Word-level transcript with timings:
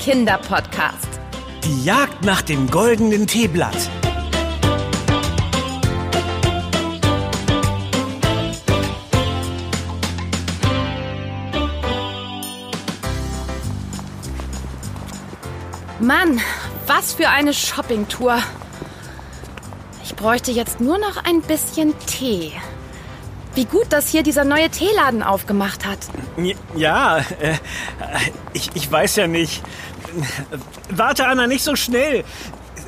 Kinderpodcast. 0.00 1.08
Die 1.62 1.84
Jagd 1.84 2.24
nach 2.24 2.40
dem 2.40 2.70
goldenen 2.70 3.26
Teeblatt. 3.26 3.76
Mann, 15.98 16.40
was 16.86 17.12
für 17.12 17.28
eine 17.28 17.52
Shoppingtour. 17.52 18.38
Ich 20.02 20.16
bräuchte 20.16 20.50
jetzt 20.50 20.80
nur 20.80 20.96
noch 20.96 21.22
ein 21.24 21.42
bisschen 21.42 21.92
Tee. 22.06 22.52
Wie 23.54 23.64
gut, 23.64 23.92
dass 23.92 24.08
hier 24.08 24.22
dieser 24.22 24.44
neue 24.44 24.70
Teeladen 24.70 25.22
aufgemacht 25.22 25.84
hat. 25.84 25.98
Ja, 26.76 27.18
äh, 27.18 27.56
ich, 28.52 28.70
ich 28.74 28.90
weiß 28.90 29.16
ja 29.16 29.26
nicht. 29.26 29.62
Warte, 30.90 31.26
Anna, 31.26 31.46
nicht 31.46 31.64
so 31.64 31.76
schnell. 31.76 32.24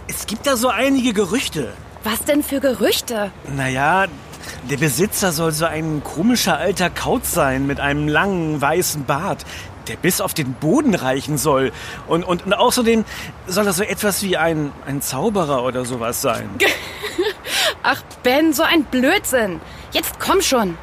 Es 0.08 0.26
gibt 0.26 0.46
da 0.46 0.56
so 0.56 0.68
einige 0.68 1.12
Gerüchte. 1.12 1.72
Was 2.04 2.24
denn 2.24 2.42
für 2.42 2.60
Gerüchte? 2.60 3.30
Naja, 3.56 4.06
der 4.68 4.76
Besitzer 4.76 5.32
soll 5.32 5.52
so 5.52 5.66
ein 5.66 6.02
komischer 6.02 6.58
alter 6.58 6.90
Kauz 6.90 7.32
sein 7.32 7.66
mit 7.66 7.80
einem 7.80 8.08
langen 8.08 8.60
weißen 8.60 9.04
Bart, 9.04 9.44
der 9.88 9.96
bis 9.96 10.20
auf 10.20 10.34
den 10.34 10.54
Boden 10.54 10.94
reichen 10.94 11.38
soll. 11.38 11.72
Und, 12.08 12.24
und, 12.24 12.44
und 12.44 12.54
außerdem 12.54 13.04
soll 13.46 13.66
er 13.66 13.72
so 13.72 13.82
etwas 13.82 14.22
wie 14.22 14.36
ein, 14.36 14.72
ein 14.86 15.00
Zauberer 15.00 15.64
oder 15.64 15.84
sowas 15.84 16.22
sein. 16.22 16.50
Ach, 17.82 18.02
Ben, 18.22 18.52
so 18.52 18.62
ein 18.62 18.84
Blödsinn. 18.84 19.60
Jetzt 19.92 20.18
komm 20.20 20.40
schon. 20.40 20.76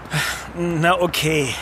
Na 0.55 0.99
okay. 0.99 1.53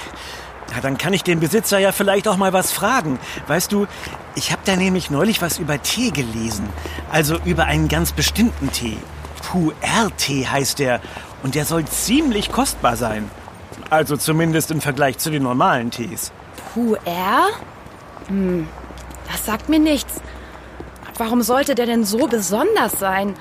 Ja, 0.74 0.82
dann 0.82 0.98
kann 0.98 1.14
ich 1.14 1.24
den 1.24 1.40
Besitzer 1.40 1.80
ja 1.80 1.92
vielleicht 1.92 2.28
auch 2.28 2.38
mal 2.38 2.54
was 2.54 2.72
fragen. 2.72 3.20
Weißt 3.48 3.72
du, 3.72 3.88
ich 4.36 4.52
habe 4.52 4.62
da 4.66 4.76
nämlich 4.76 5.10
neulich 5.10 5.42
was 5.42 5.60
über 5.60 5.82
Tee 5.82 6.12
gelesen. 6.12 6.68
Also 7.12 7.38
über 7.46 7.66
einen 7.66 7.88
ganz 7.88 8.12
bestimmten 8.12 8.72
Tee. 8.72 8.98
Puer-Tee 9.44 10.46
heißt 10.46 10.80
der. 10.80 11.00
Und 11.44 11.56
der 11.56 11.66
soll 11.66 11.86
ziemlich 11.86 12.52
kostbar 12.52 12.98
sein. 12.98 13.30
Also 13.90 14.18
zumindest 14.18 14.72
im 14.72 14.82
Vergleich 14.82 15.18
zu 15.18 15.30
den 15.30 15.44
normalen 15.44 15.92
Tees. 15.92 16.32
Puer? 16.74 17.48
Hm, 18.28 18.68
das 19.32 19.46
sagt 19.46 19.70
mir 19.70 19.80
nichts. 19.80 20.22
Warum 21.18 21.42
sollte 21.42 21.74
der 21.74 21.86
denn 21.86 22.04
so 22.04 22.28
besonders 22.28 23.00
sein? 23.00 23.36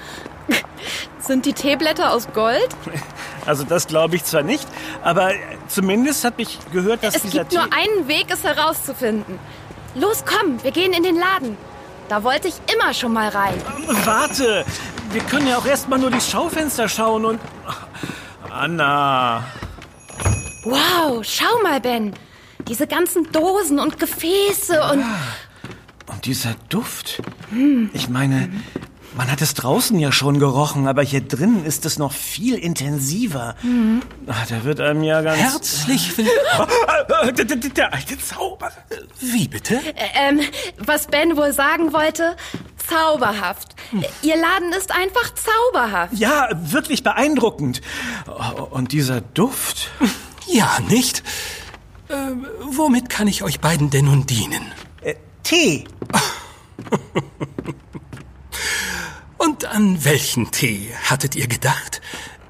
Sind 1.18 1.44
die 1.44 1.52
Teeblätter 1.52 2.12
aus 2.12 2.28
Gold? 2.32 2.68
Also 3.46 3.64
das 3.64 3.86
glaube 3.86 4.16
ich 4.16 4.24
zwar 4.24 4.42
nicht, 4.42 4.66
aber 5.02 5.32
zumindest 5.68 6.24
habe 6.24 6.42
ich 6.42 6.58
gehört, 6.72 7.02
dass 7.02 7.16
es 7.16 7.22
dieser 7.22 7.44
gibt 7.44 7.52
nur 7.52 7.72
einen 7.72 8.08
Weg, 8.08 8.26
es 8.28 8.42
herauszufinden. 8.42 9.38
Los, 9.94 10.24
komm, 10.26 10.62
wir 10.62 10.72
gehen 10.72 10.92
in 10.92 11.02
den 11.02 11.16
Laden. 11.16 11.56
Da 12.08 12.22
wollte 12.22 12.48
ich 12.48 12.54
immer 12.74 12.92
schon 12.92 13.12
mal 13.12 13.28
rein. 13.28 13.54
Warte, 14.04 14.64
wir 15.10 15.22
können 15.22 15.48
ja 15.48 15.58
auch 15.58 15.66
erstmal 15.66 15.98
nur 15.98 16.10
durchs 16.10 16.30
Schaufenster 16.30 16.88
schauen 16.88 17.24
und... 17.24 17.40
Anna... 18.50 19.44
Wow, 20.64 21.22
schau 21.22 21.62
mal, 21.62 21.80
Ben. 21.80 22.12
Diese 22.68 22.86
ganzen 22.86 23.30
Dosen 23.32 23.78
und 23.78 23.98
Gefäße 23.98 24.82
und... 24.92 25.04
Und 26.06 26.26
dieser 26.26 26.54
Duft. 26.68 27.22
Ich 27.92 28.08
meine, 28.08 28.50
man 29.16 29.30
hat 29.30 29.40
es 29.40 29.54
draußen 29.54 29.98
ja 29.98 30.12
schon 30.12 30.38
gerochen, 30.38 30.86
aber 30.86 31.02
hier 31.02 31.20
drinnen 31.22 31.64
ist 31.64 31.86
es 31.86 31.98
noch 31.98 32.12
viel 32.12 32.56
intensiver. 32.56 33.56
Ach, 34.26 34.46
da 34.46 34.64
wird 34.64 34.80
einem 34.80 35.02
ja 35.02 35.22
ganz... 35.22 35.38
Herzlich 35.38 36.16
willkommen. 36.18 37.36
Der, 37.36 37.44
der, 37.44 37.56
der 37.56 37.94
alte 37.94 38.18
Zauber. 38.18 38.70
Wie 39.20 39.48
bitte? 39.48 39.80
Ähm, 40.14 40.40
was 40.78 41.06
Ben 41.06 41.36
wohl 41.36 41.52
sagen 41.52 41.92
wollte, 41.92 42.36
zauberhaft. 42.88 43.74
Ihr 44.22 44.36
Laden 44.36 44.72
ist 44.72 44.92
einfach 44.92 45.32
zauberhaft. 45.34 46.14
Ja, 46.14 46.48
wirklich 46.54 47.02
beeindruckend. 47.02 47.80
Und 48.70 48.92
dieser 48.92 49.20
Duft. 49.20 49.90
Ja, 50.46 50.78
nicht? 50.88 51.22
Äh, 52.08 52.14
womit 52.60 53.08
kann 53.08 53.26
ich 53.26 53.42
euch 53.42 53.60
beiden 53.60 53.90
denn 53.90 54.04
nun 54.04 54.26
dienen? 54.26 54.72
Äh, 55.02 55.14
Tee. 55.42 55.84
Und 59.38 59.64
an 59.66 60.04
welchen 60.04 60.50
Tee 60.50 60.90
hattet 61.04 61.36
ihr 61.36 61.46
gedacht? 61.46 62.00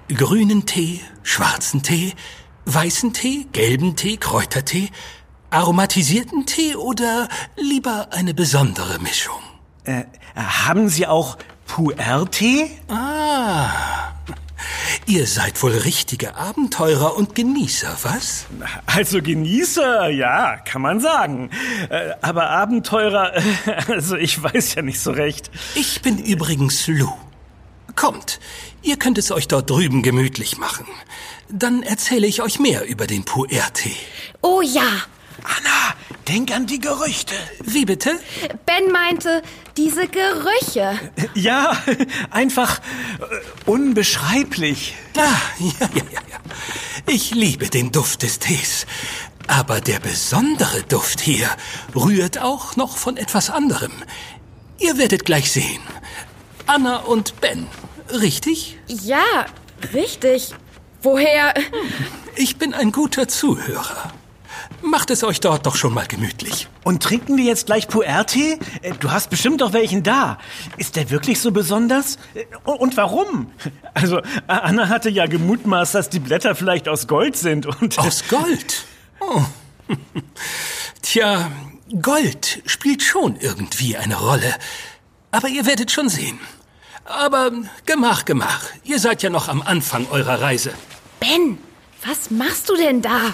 Grünen 0.09 0.67
Tee, 0.67 1.01
schwarzen 1.23 1.83
Tee, 1.83 2.15
weißen 2.65 3.13
Tee, 3.13 3.47
gelben 3.53 3.97
Tee, 3.97 4.17
Kräutertee, 4.17 4.91
aromatisierten 5.51 6.47
Tee 6.47 6.77
oder 6.77 7.29
lieber 7.57 8.09
eine 8.13 8.35
besondere 8.35 8.99
Mischung? 9.01 9.41
Äh, 9.85 10.05
haben 10.35 10.89
Sie 10.89 11.07
auch 11.07 11.39
Puer-Tee? 11.67 12.71
Ah, 12.89 14.13
ihr 15.07 15.27
seid 15.27 15.63
wohl 15.63 15.73
richtige 15.73 16.37
Abenteurer 16.37 17.17
und 17.17 17.35
Genießer, 17.35 17.97
was? 18.03 18.47
Also 18.87 19.23
Genießer, 19.23 20.09
ja, 20.09 20.57
kann 20.57 20.83
man 20.83 21.01
sagen. 21.01 21.51
Äh, 21.91 22.13
aber 22.23 22.51
Abenteurer, 22.51 23.33
also 23.89 24.17
ich 24.17 24.43
weiß 24.43 24.75
ja 24.75 24.83
nicht 24.83 25.01
so 25.01 25.11
recht. 25.11 25.51
Ich 25.75 26.03
bin 26.03 26.19
übrigens 26.19 26.87
Lou. 26.87 27.13
Kommt, 27.95 28.41
ihr 28.83 28.99
könnt 28.99 29.17
es 29.17 29.33
euch 29.33 29.49
dort 29.49 29.71
drüben 29.71 30.03
gemütlich 30.03 30.59
machen. 30.59 30.87
Dann 31.49 31.83
erzähle 31.83 32.27
ich 32.27 32.43
euch 32.43 32.59
mehr 32.59 32.87
über 32.87 33.07
den 33.07 33.25
Puer-Tee. 33.25 33.97
Oh 34.43 34.61
ja, 34.61 34.83
Anna, 35.43 35.76
denk 36.29 36.53
an 36.53 36.67
die 36.67 36.79
Gerüchte. 36.79 37.35
Wie 37.65 37.85
bitte? 37.85 38.19
Ben 38.65 38.91
meinte, 38.93 39.43
diese 39.77 40.09
Gerüche. 40.09 40.99
Ja, 41.35 41.77
einfach 42.31 42.79
äh, 42.79 43.71
unbeschreiblich. 43.71 44.95
Ah, 45.17 45.21
ja, 45.59 45.73
ja, 45.81 45.89
ja, 45.95 46.21
ja. 46.31 46.39
Ich 47.07 47.35
liebe 47.35 47.69
den 47.69 47.93
Duft 47.93 48.23
des 48.23 48.39
Tees. 48.39 48.87
Aber 49.47 49.81
der 49.81 50.01
besondere 50.01 50.83
Duft 50.83 51.21
hier 51.21 51.49
rührt 51.95 52.39
auch 52.39 52.77
noch 52.77 52.97
von 52.97 53.17
etwas 53.17 53.51
anderem. 53.51 53.93
Ihr 54.79 54.99
werdet 54.99 55.25
gleich 55.25 55.53
sehen. 55.53 55.81
Anna 56.67 56.97
und 56.97 57.41
Ben, 57.41 57.67
richtig? 58.11 58.79
Ja, 58.89 59.47
richtig. 59.95 60.53
Woher? 61.03 61.55
Ich 62.35 62.57
bin 62.57 62.75
ein 62.75 62.91
guter 62.91 63.29
Zuhörer. 63.29 64.13
Macht 64.83 65.11
es 65.11 65.25
euch 65.25 65.41
dort 65.41 65.67
doch 65.67 65.75
schon 65.77 65.95
mal 65.95 66.07
gemütlich. 66.07 66.69
Und 66.85 67.03
trinken 67.03 67.37
wir 67.37 67.45
jetzt 67.45 67.67
gleich 67.67 67.89
Puer-Tee? 67.89 68.59
Äh, 68.83 68.93
Du 69.01 69.11
hast 69.11 69.31
bestimmt 69.31 69.61
doch 69.61 69.73
welchen 69.73 70.03
da. 70.03 70.39
Ist 70.77 70.97
der 70.97 71.11
wirklich 71.11 71.41
so 71.41 71.51
besonders? 71.51 72.19
Äh, 72.35 72.45
Und 72.65 72.97
warum? 72.97 73.51
Also, 73.95 74.21
Anna 74.47 74.89
hatte 74.91 75.09
ja 75.09 75.25
gemutmaßt, 75.27 75.95
dass 75.95 76.11
die 76.11 76.19
Blätter 76.19 76.55
vielleicht 76.55 76.87
aus 76.87 77.07
Gold 77.07 77.35
sind 77.37 77.65
und... 77.65 77.99
Aus 78.07 78.25
Gold? 78.29 78.85
Oh. 79.21 79.43
Tja, 81.03 81.51
Gold 82.03 82.63
spielt 82.67 83.03
schon 83.03 83.37
irgendwie 83.41 83.97
eine 83.97 84.17
Rolle. 84.17 84.55
Aber 85.31 85.49
ihr 85.49 85.65
werdet 85.65 85.91
schon 85.91 86.09
sehen. 86.11 86.39
Aber 87.07 87.53
gemach, 87.87 88.25
gemach. 88.27 88.65
Ihr 88.85 88.99
seid 88.99 89.23
ja 89.23 89.31
noch 89.31 89.49
am 89.49 89.63
Anfang 89.63 90.07
eurer 90.11 90.41
Reise. 90.43 90.73
Ben, 91.21 91.57
was 92.05 92.31
machst 92.31 92.69
du 92.69 92.77
denn 92.77 93.01
da? 93.01 93.33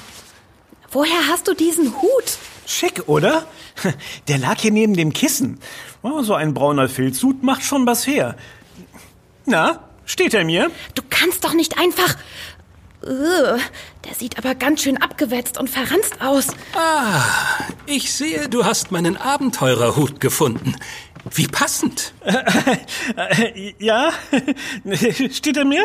Woher 0.93 1.29
hast 1.29 1.49
du 1.49 1.55
diesen 1.55 1.95
Hut? 2.01 2.39
Schick, 2.67 3.09
oder? 3.09 3.47
Der 4.29 4.39
lag 4.39 4.61
hier 4.61 4.71
neben 4.71 4.95
dem 4.95 5.13
Kissen. 5.13 5.59
Oh, 6.03 6.23
so 6.23 6.35
ein 6.35 6.53
brauner 6.53 6.89
Filzhut 6.89 7.43
macht 7.43 7.63
schon 7.63 7.87
was 7.87 8.07
her. 8.07 8.37
Na, 9.47 9.89
steht 10.05 10.35
er 10.35 10.45
mir? 10.45 10.71
Du 10.95 11.03
kannst 11.09 11.45
doch 11.45 11.55
nicht 11.55 11.79
einfach. 11.79 12.17
Ugh, 13.05 13.59
der 14.05 14.15
sieht 14.17 14.39
aber 14.39 14.55
ganz 14.55 14.83
schön 14.83 14.97
abgewetzt 14.97 15.59
und 15.59 15.69
verranzt 15.69 16.21
aus. 16.21 16.49
Ah, 16.75 17.21
ich 17.87 18.13
sehe, 18.13 18.49
du 18.49 18.65
hast 18.65 18.93
meinen 18.93 19.17
Abenteurerhut 19.17 20.21
gefunden. 20.21 20.77
Wie 21.31 21.47
passend. 21.47 22.15
Ja, 23.79 24.13
steht 25.31 25.57
er 25.57 25.65
mir? 25.65 25.85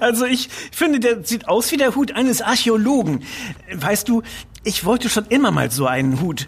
Also 0.00 0.24
ich 0.24 0.48
finde, 0.72 1.00
der 1.00 1.24
sieht 1.24 1.48
aus 1.48 1.70
wie 1.72 1.76
der 1.76 1.94
Hut 1.94 2.12
eines 2.12 2.42
Archäologen. 2.42 3.24
Weißt 3.72 4.08
du, 4.08 4.22
ich 4.64 4.84
wollte 4.84 5.08
schon 5.08 5.26
immer 5.26 5.50
mal 5.50 5.70
so 5.70 5.86
einen 5.86 6.20
Hut. 6.20 6.46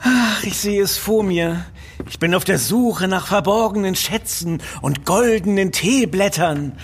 Ach, 0.00 0.42
ich 0.44 0.58
sehe 0.58 0.82
es 0.82 0.96
vor 0.96 1.22
mir. 1.22 1.64
Ich 2.08 2.18
bin 2.18 2.34
auf 2.34 2.44
der 2.44 2.58
Suche 2.58 3.08
nach 3.08 3.28
verborgenen 3.28 3.94
Schätzen 3.94 4.62
und 4.80 5.04
goldenen 5.04 5.72
Teeblättern. 5.72 6.78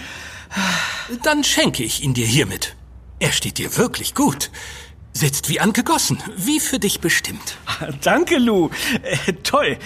Dann 1.22 1.44
schenke 1.44 1.82
ich 1.82 2.02
ihn 2.02 2.14
dir 2.14 2.26
hiermit. 2.26 2.76
Er 3.19 3.32
steht 3.32 3.58
dir 3.58 3.76
wirklich 3.76 4.14
gut. 4.14 4.50
Sitzt 5.12 5.49
wie 5.49 5.58
angegossen, 5.58 6.22
wie 6.37 6.60
für 6.60 6.78
dich 6.78 7.00
bestimmt. 7.00 7.56
Danke, 8.02 8.38
Lou. 8.38 8.70
Äh, 9.02 9.32
toll. 9.43 9.78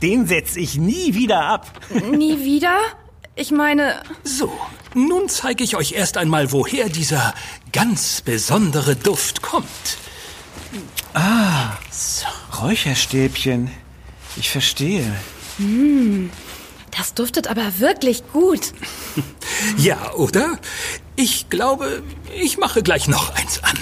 Den 0.00 0.26
setze 0.26 0.60
ich 0.60 0.76
nie 0.76 1.14
wieder 1.14 1.44
ab. 1.44 1.70
Nie 2.12 2.42
wieder? 2.44 2.78
Ich 3.36 3.50
meine, 3.52 4.02
So, 4.24 4.52
nun 4.94 5.28
zeige 5.28 5.62
ich 5.62 5.76
euch 5.76 5.92
erst 5.92 6.16
einmal, 6.16 6.50
woher 6.52 6.88
dieser 6.88 7.34
ganz 7.72 8.20
besondere 8.22 8.96
Duft 8.96 9.42
kommt. 9.42 9.98
Räucherstäbchen. 12.60 13.70
Ich 14.36 14.50
verstehe. 14.50 15.14
Das 16.96 17.14
duftet 17.14 17.46
aber 17.48 17.78
wirklich 17.78 18.22
gut. 18.32 18.72
Ja, 19.76 20.12
oder? 20.14 20.58
Ich 21.16 21.50
glaube, 21.50 22.02
ich 22.36 22.58
mache 22.58 22.82
gleich 22.84 23.08
noch 23.08 23.34
eins 23.34 23.60
an. 23.64 23.76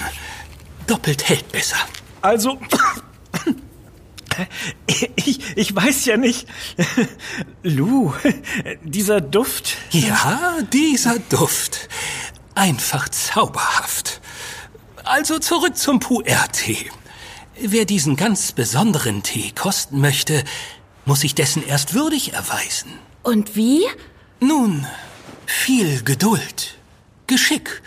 Doppelt 0.87 1.27
hält 1.29 1.51
besser. 1.51 1.77
Also, 2.21 2.59
ich, 5.15 5.39
ich 5.55 5.75
weiß 5.75 6.05
ja 6.05 6.17
nicht. 6.17 6.47
Lu, 7.63 8.13
dieser 8.83 9.21
Duft. 9.21 9.77
Ja, 9.91 10.57
dieser 10.73 11.19
Duft. 11.19 11.89
Einfach 12.55 13.09
zauberhaft. 13.09 14.21
Also 15.03 15.39
zurück 15.39 15.77
zum 15.77 15.99
Puer-Tee. 15.99 16.89
Wer 17.59 17.85
diesen 17.85 18.15
ganz 18.15 18.51
besonderen 18.51 19.23
Tee 19.23 19.51
kosten 19.51 19.99
möchte, 19.99 20.43
muss 21.05 21.21
sich 21.21 21.33
dessen 21.33 21.65
erst 21.65 21.93
würdig 21.93 22.33
erweisen. 22.33 22.91
Und 23.23 23.55
wie? 23.55 23.83
Nun, 24.39 24.85
viel 25.45 26.03
Geduld, 26.03 26.77
Geschick, 27.25 27.81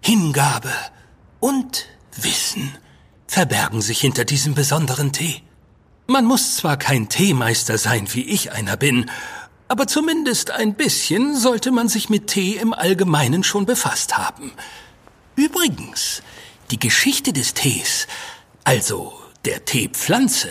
Hingabe 0.00 0.72
und 1.40 1.86
Wissen 2.22 2.76
verbergen 3.26 3.82
sich 3.82 4.00
hinter 4.00 4.24
diesem 4.24 4.54
besonderen 4.54 5.12
Tee. 5.12 5.42
Man 6.06 6.24
muss 6.24 6.56
zwar 6.56 6.76
kein 6.76 7.08
Teemeister 7.08 7.76
sein, 7.78 8.08
wie 8.14 8.22
ich 8.22 8.52
einer 8.52 8.76
bin, 8.76 9.10
aber 9.68 9.86
zumindest 9.86 10.50
ein 10.50 10.74
bisschen 10.74 11.36
sollte 11.36 11.70
man 11.70 11.88
sich 11.88 12.08
mit 12.08 12.26
Tee 12.28 12.56
im 12.56 12.72
Allgemeinen 12.72 13.44
schon 13.44 13.66
befasst 13.66 14.16
haben. 14.16 14.52
Übrigens, 15.36 16.22
die 16.70 16.78
Geschichte 16.78 17.32
des 17.32 17.52
Tees, 17.52 18.06
also 18.64 19.12
der 19.44 19.64
Teepflanze, 19.66 20.48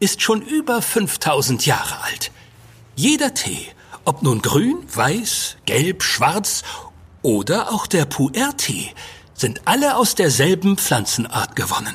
ist 0.00 0.22
schon 0.22 0.42
über 0.42 0.82
5000 0.82 1.64
Jahre 1.64 2.02
alt. 2.04 2.30
Jeder 2.94 3.32
Tee, 3.32 3.66
ob 4.04 4.22
nun 4.22 4.42
grün, 4.42 4.76
weiß, 4.94 5.56
gelb, 5.64 6.02
schwarz 6.02 6.62
oder 7.22 7.72
auch 7.72 7.86
der 7.86 8.04
Puer-Tee, 8.04 8.92
sind 9.38 9.62
alle 9.64 9.96
aus 9.96 10.14
derselben 10.14 10.76
Pflanzenart 10.76 11.56
gewonnen. 11.56 11.94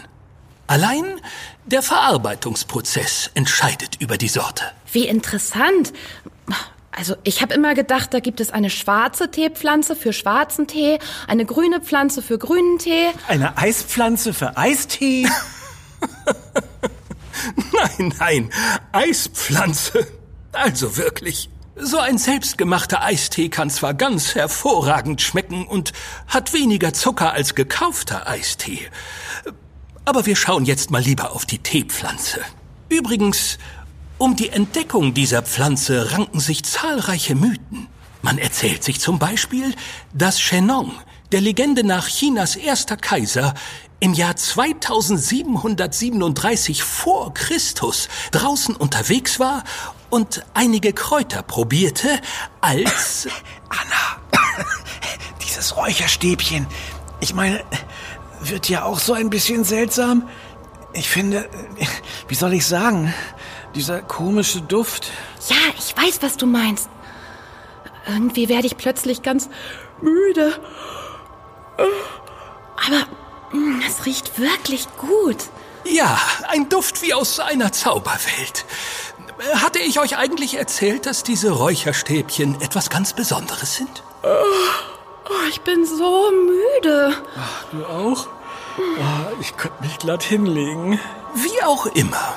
Allein 0.68 1.04
der 1.66 1.82
Verarbeitungsprozess 1.82 3.30
entscheidet 3.36 4.02
über 4.02 4.18
die 4.18 4.28
Sorte. 4.28 4.64
Wie 4.92 5.08
interessant. 5.08 5.94
Also 6.92 7.16
ich 7.24 7.42
habe 7.42 7.54
immer 7.54 7.74
gedacht, 7.74 8.14
da 8.14 8.20
gibt 8.20 8.40
es 8.40 8.52
eine 8.52 8.70
schwarze 8.70 9.30
Teepflanze 9.30 9.96
für 9.96 10.14
schwarzen 10.14 10.68
Tee, 10.68 11.00
eine 11.28 11.46
grüne 11.46 11.82
Pflanze 11.82 12.22
für 12.22 12.38
grünen 12.38 12.80
Tee. 12.80 13.10
Eine 13.28 13.58
Eispflanze 13.58 14.34
für 14.34 14.58
Eistee. 14.58 15.28
Nein, 17.74 18.14
nein, 18.20 18.50
Eispflanze. 18.92 20.08
Also 20.52 20.98
wirklich. 20.98 21.50
So 21.76 21.98
ein 21.98 22.20
selbstgemachter 22.20 23.04
Eistee 23.04 23.50
kann 23.50 23.72
zwar 23.72 23.96
ganz 23.96 24.36
hervorragend 24.36 25.24
schmecken 25.24 25.66
und 25.66 25.92
hat 26.28 26.54
weniger 26.54 26.94
Zucker 26.94 27.34
als 27.34 27.56
gekaufter 27.56 28.28
Eistee. 28.28 28.92
Aber 30.06 30.28
wir 30.28 30.36
schauen 30.36 30.66
jetzt 30.66 30.92
mal 30.92 31.02
lieber 31.02 31.32
auf 31.32 31.48
die 31.48 31.58
Teepflanze. 31.58 32.42
Übrigens, 32.90 33.58
um 34.20 34.36
die 34.36 34.50
Entdeckung 34.50 35.16
dieser 35.16 35.42
Pflanze 35.42 36.12
ranken 36.12 36.40
sich 36.40 36.64
zahlreiche 36.64 37.34
Mythen. 37.34 37.88
Man 38.22 38.38
erzählt 38.38 38.84
sich 38.84 39.00
zum 39.00 39.18
Beispiel, 39.18 39.74
dass 40.14 40.40
Shennong, 40.40 40.92
der 41.32 41.42
Legende 41.42 41.84
nach 41.84 42.08
Chinas 42.08 42.56
erster 42.56 42.98
Kaiser, 42.98 43.56
im 44.00 44.14
Jahr 44.14 44.36
2737 44.36 46.84
vor 46.84 47.34
Christus 47.34 48.10
draußen 48.32 48.76
unterwegs 48.76 49.40
war 49.40 49.64
und 50.14 50.46
einige 50.54 50.94
Kräuter 50.94 51.42
probierte, 51.42 52.08
als... 52.62 53.28
Anna, 53.70 54.22
dieses 55.44 55.76
Räucherstäbchen. 55.76 56.68
Ich 57.20 57.34
meine, 57.34 57.64
wird 58.42 58.70
ja 58.70 58.84
auch 58.84 59.00
so 59.00 59.14
ein 59.14 59.32
bisschen 59.32 59.64
seltsam. 59.64 60.30
Ich 60.94 61.10
finde, 61.10 61.50
wie 62.28 62.36
soll 62.36 62.54
ich 62.54 62.68
sagen, 62.68 63.12
dieser 63.74 64.04
komische 64.04 64.62
Duft. 64.62 65.10
Ja, 65.50 65.56
ich 65.80 65.98
weiß, 65.98 66.22
was 66.22 66.38
du 66.38 66.46
meinst. 66.46 66.90
Irgendwie 68.08 68.50
werde 68.50 68.68
ich 68.68 68.78
plötzlich 68.78 69.24
ganz 69.24 69.50
müde. 70.00 70.54
Aber 71.78 73.58
mm, 73.58 73.82
es 73.88 74.06
riecht 74.06 74.38
wirklich 74.38 74.86
gut. 74.96 75.38
Ja, 75.86 76.22
ein 76.50 76.70
Duft 76.70 77.02
wie 77.02 77.16
aus 77.16 77.40
einer 77.40 77.72
Zauberwelt. 77.72 78.66
Hatte 79.56 79.80
ich 79.80 80.00
euch 80.00 80.18
eigentlich 80.18 80.58
erzählt, 80.58 81.06
dass 81.06 81.24
diese 81.24 81.52
Räucherstäbchen 81.52 82.62
etwas 82.62 82.90
ganz 82.90 83.14
Besonderes 83.14 83.76
sind? 83.76 84.04
Oh, 84.24 85.48
ich 85.50 85.62
bin 85.62 85.86
so 85.86 86.32
müde. 86.32 87.14
Ach, 87.38 87.64
du 87.72 87.86
auch? 87.86 88.28
Oh, 88.78 89.42
ich 89.42 89.56
könnte 89.58 89.84
mich 89.84 89.98
glatt 89.98 90.24
hinlegen. 90.24 91.00
Wie 91.36 91.64
auch 91.64 91.86
immer. 91.88 92.36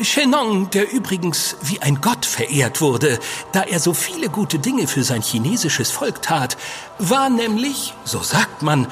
Shennong, 0.00 0.70
der 0.70 0.90
übrigens 0.90 1.56
wie 1.60 1.82
ein 1.82 2.00
Gott 2.00 2.24
verehrt 2.24 2.80
wurde, 2.80 3.18
da 3.52 3.62
er 3.62 3.80
so 3.80 3.92
viele 3.92 4.30
gute 4.30 4.58
Dinge 4.58 4.86
für 4.86 5.04
sein 5.04 5.20
chinesisches 5.20 5.90
Volk 5.90 6.22
tat, 6.22 6.56
war 6.98 7.28
nämlich, 7.28 7.92
so 8.04 8.22
sagt 8.22 8.62
man, 8.62 8.86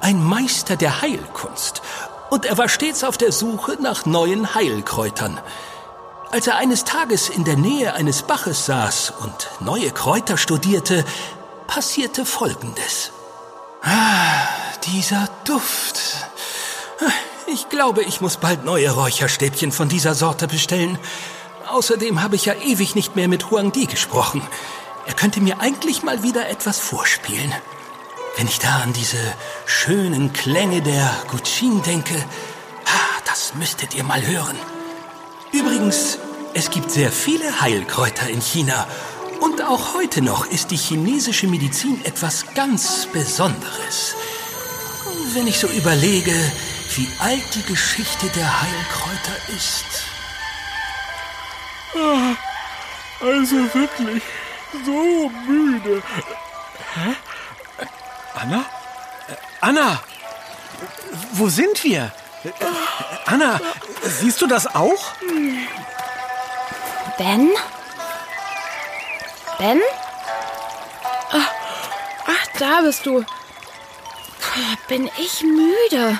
ein 0.00 0.22
Meister 0.22 0.76
der 0.76 1.02
Heilkunst. 1.02 1.82
Und 2.30 2.46
er 2.46 2.56
war 2.56 2.68
stets 2.68 3.04
auf 3.04 3.18
der 3.18 3.30
Suche 3.30 3.76
nach 3.80 4.06
neuen 4.06 4.54
Heilkräutern. 4.54 5.38
Als 6.34 6.48
er 6.48 6.56
eines 6.56 6.82
Tages 6.82 7.28
in 7.28 7.44
der 7.44 7.56
Nähe 7.56 7.94
eines 7.94 8.22
Baches 8.22 8.66
saß 8.66 9.12
und 9.20 9.50
neue 9.60 9.92
Kräuter 9.92 10.36
studierte, 10.36 11.04
passierte 11.68 12.26
Folgendes. 12.26 13.12
Ah, 13.84 14.48
dieser 14.84 15.28
Duft. 15.44 16.00
Ich 17.46 17.68
glaube, 17.68 18.02
ich 18.02 18.20
muss 18.20 18.38
bald 18.38 18.64
neue 18.64 18.90
Räucherstäbchen 18.90 19.70
von 19.70 19.88
dieser 19.88 20.16
Sorte 20.16 20.48
bestellen. 20.48 20.98
Außerdem 21.68 22.20
habe 22.20 22.34
ich 22.34 22.46
ja 22.46 22.54
ewig 22.54 22.96
nicht 22.96 23.14
mehr 23.14 23.28
mit 23.28 23.52
Huang 23.52 23.70
Di 23.70 23.86
gesprochen. 23.86 24.42
Er 25.06 25.14
könnte 25.14 25.40
mir 25.40 25.60
eigentlich 25.60 26.02
mal 26.02 26.24
wieder 26.24 26.48
etwas 26.48 26.80
vorspielen. 26.80 27.54
Wenn 28.36 28.48
ich 28.48 28.58
da 28.58 28.78
an 28.78 28.92
diese 28.92 29.20
schönen 29.66 30.32
Klänge 30.32 30.82
der 30.82 31.14
Guchin 31.28 31.80
denke, 31.84 32.16
ah, 32.86 33.20
das 33.24 33.54
müsstet 33.54 33.94
ihr 33.94 34.02
mal 34.02 34.26
hören. 34.26 34.58
Übrigens, 35.54 36.18
es 36.52 36.68
gibt 36.68 36.90
sehr 36.90 37.12
viele 37.12 37.60
Heilkräuter 37.60 38.28
in 38.28 38.40
China. 38.40 38.88
Und 39.40 39.62
auch 39.62 39.94
heute 39.94 40.20
noch 40.20 40.46
ist 40.46 40.72
die 40.72 40.76
chinesische 40.76 41.46
Medizin 41.46 42.04
etwas 42.04 42.44
ganz 42.54 43.06
Besonderes. 43.06 44.16
Wenn 45.32 45.46
ich 45.46 45.60
so 45.60 45.68
überlege, 45.68 46.32
wie 46.96 47.06
alt 47.20 47.44
die 47.54 47.62
Geschichte 47.62 48.26
der 48.34 48.62
Heilkräuter 48.62 49.54
ist. 49.56 49.86
Also 53.20 53.56
wirklich, 53.74 54.24
so 54.84 55.30
müde. 55.46 56.02
Hä? 56.94 57.14
Anna? 58.34 58.58
Äh, 59.28 59.36
Anna! 59.60 60.02
Wo 61.34 61.48
sind 61.48 61.84
wir? 61.84 62.10
Anna, 63.26 63.60
siehst 64.02 64.40
du 64.42 64.46
das 64.46 64.66
auch? 64.74 65.12
Ben? 67.18 67.50
Ben? 69.58 69.80
Ach, 71.30 71.50
ach, 72.26 72.58
da 72.58 72.80
bist 72.82 73.06
du. 73.06 73.22
Puh, 73.22 74.76
Bin 74.88 75.10
ich 75.18 75.42
müde. 75.42 76.18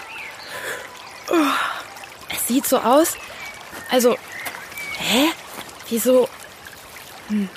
Es 2.31 2.49
sieht 2.49 2.67
so 2.67 2.79
aus. 2.79 3.15
Also, 3.91 4.17
hä? 4.99 5.31
Wieso? 5.89 6.29
Hm. 7.29 7.49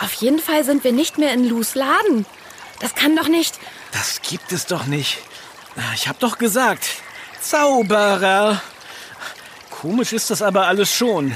Auf 0.00 0.12
jeden 0.14 0.40
Fall 0.40 0.64
sind 0.64 0.82
wir 0.82 0.92
nicht 0.92 1.18
mehr 1.18 1.32
in 1.32 1.48
Lus 1.48 1.74
Laden. 1.74 2.26
Das 2.80 2.94
kann 2.94 3.14
doch 3.16 3.28
nicht. 3.28 3.58
Das 3.92 4.20
gibt 4.22 4.52
es 4.52 4.66
doch 4.66 4.86
nicht. 4.86 5.18
Ich 5.94 6.08
hab 6.08 6.18
doch 6.18 6.38
gesagt, 6.38 6.99
Zauberer. 7.40 8.60
Komisch 9.70 10.12
ist 10.12 10.30
das 10.30 10.42
aber 10.42 10.66
alles 10.66 10.94
schon. 10.94 11.34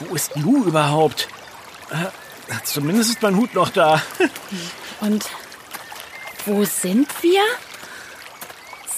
Wo 0.00 0.14
ist 0.14 0.34
Lu 0.36 0.64
überhaupt? 0.64 1.28
Äh, 1.90 1.96
Zumindest 2.64 3.10
ist 3.10 3.22
mein 3.22 3.36
Hut 3.36 3.54
noch 3.54 3.70
da. 3.70 4.02
Und 5.00 5.24
wo 6.46 6.64
sind 6.64 7.08
wir? 7.22 7.40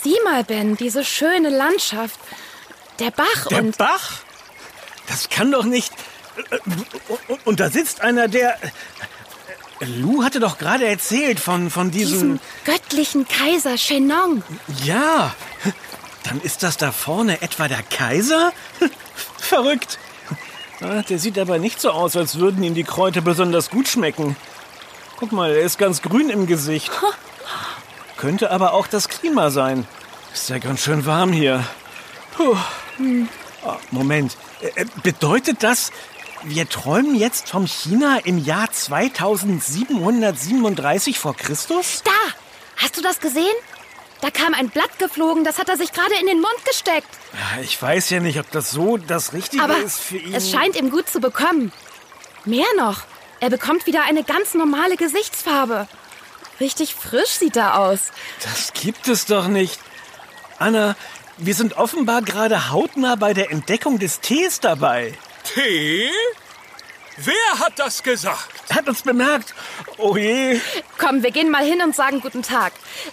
Sieh 0.02 0.16
mal, 0.25 0.42
Ben, 0.44 0.76
diese 0.76 1.04
schöne 1.04 1.49
Landschaft. 1.50 2.18
Der 2.99 3.11
Bach 3.11 3.46
Der 3.50 3.58
und. 3.58 3.76
Bach? 3.76 4.20
Das 5.08 5.28
kann 5.28 5.52
doch 5.52 5.64
nicht. 5.64 5.92
Und- 7.44 7.61
da 7.61 7.70
sitzt 7.70 8.00
einer, 8.00 8.26
der. 8.28 8.56
Lu 9.80 10.25
hatte 10.25 10.40
doch 10.40 10.56
gerade 10.58 10.87
erzählt 10.87 11.38
von, 11.38 11.70
von 11.70 11.90
diesem. 11.90 12.12
Diesen 12.12 12.40
göttlichen 12.64 13.28
Kaiser 13.28 13.76
Shenong. 13.76 14.42
Ja. 14.85 15.35
Dann 16.28 16.40
ist 16.40 16.62
das 16.62 16.76
da 16.76 16.92
vorne 16.92 17.42
etwa 17.42 17.66
der 17.68 17.83
Kaiser? 17.83 18.52
Verrückt. 19.38 19.99
Ah, 20.80 21.02
Der 21.02 21.18
sieht 21.18 21.38
aber 21.38 21.59
nicht 21.59 21.80
so 21.80 21.90
aus, 21.90 22.16
als 22.16 22.38
würden 22.38 22.62
ihm 22.62 22.75
die 22.75 22.85
Kräuter 22.85 23.21
besonders 23.23 23.71
gut 23.71 23.88
schmecken. 23.88 24.37
Guck 25.18 25.33
mal, 25.33 25.50
er 25.52 25.62
ist 25.62 25.78
ganz 25.78 26.02
grün 26.02 26.28
im 26.30 26.47
Gesicht. 26.47 26.90
Könnte 28.18 28.50
aber 28.50 28.73
auch 28.75 28.87
das 28.87 29.09
Klima 29.09 29.50
sein. 29.50 29.87
Ist 30.35 30.50
ja 30.50 30.59
ganz 30.59 30.83
schön 30.83 31.06
warm 31.06 31.33
hier. 31.33 31.64
Puh. 32.37 32.54
Ah, 33.64 33.76
Moment, 33.90 34.37
Äh, 34.61 34.83
äh, 34.83 34.87
bedeutet 35.02 35.62
das, 35.62 35.90
wir 36.42 36.68
träumen 36.68 37.14
jetzt 37.14 37.49
vom 37.50 37.66
China 37.66 38.18
im 38.25 38.42
Jahr 38.45 38.71
2737 38.71 41.18
vor 41.18 41.35
Christus? 41.37 42.02
Da! 42.04 42.11
Hast 42.76 42.97
du 42.97 43.02
das 43.02 43.21
gesehen? 43.21 43.54
Da 44.20 44.30
kam 44.30 44.54
ein 44.54 44.70
Blatt 44.70 44.99
geflogen, 44.99 45.44
das 45.44 45.58
hat 45.58 45.68
er 45.68 45.76
sich 45.76 45.92
gerade 45.92 46.14
in 46.20 46.26
den 46.26 46.40
Mund 46.40 46.64
gesteckt. 46.64 47.08
Ja, 47.32 47.62
Ich 47.62 47.80
weiß 47.80 48.11
ja 48.11 48.20
nicht, 48.20 48.38
ob 48.40 48.50
das 48.50 48.70
so 48.70 48.96
das 48.96 49.32
Richtige 49.32 49.62
Aber 49.62 49.76
ist 49.78 49.99
für 50.00 50.16
ihn. 50.16 50.35
es 50.35 50.50
scheint 50.50 50.76
ihm 50.76 50.90
gut 50.90 51.08
zu 51.08 51.20
bekommen. 51.20 51.70
Mehr 52.44 52.66
noch, 52.78 53.02
er 53.40 53.50
bekommt 53.50 53.87
wieder 53.87 54.04
eine 54.04 54.25
ganz 54.25 54.54
normale 54.54 54.96
Gesichtsfarbe. 54.96 55.87
Richtig 56.61 56.94
frisch 56.94 57.30
sieht 57.30 57.56
er 57.56 57.78
aus. 57.78 57.99
Das 58.42 58.73
gibt 58.73 59.08
es 59.08 59.26
doch 59.26 59.49
nicht. 59.49 59.78
Anna, 60.58 60.96
wir 61.37 61.54
sind 61.54 61.76
offenbar 61.76 62.23
gerade 62.23 62.70
hautnah 62.70 63.16
bei 63.16 63.35
der 63.35 63.50
Entdeckung 63.50 63.99
des 63.99 64.20
Tees 64.20 64.61
dabei. 64.61 65.12
Tee? 65.44 66.08
Wer 67.18 67.58
hat 67.61 67.78
das 67.78 68.02
gesagt? 68.02 68.49
Er 68.68 68.76
hat 68.76 68.88
uns 68.88 69.02
bemerkt. 69.02 69.54
Oh 69.96 70.16
je. 70.16 70.61
Komm, 70.99 71.23
wir 71.23 71.30
gehen 71.30 71.50
mal 71.50 71.64
hin 71.64 71.80
und 71.82 71.96
sagen 71.96 72.20
guten 72.20 72.42
Tag. 72.42 72.73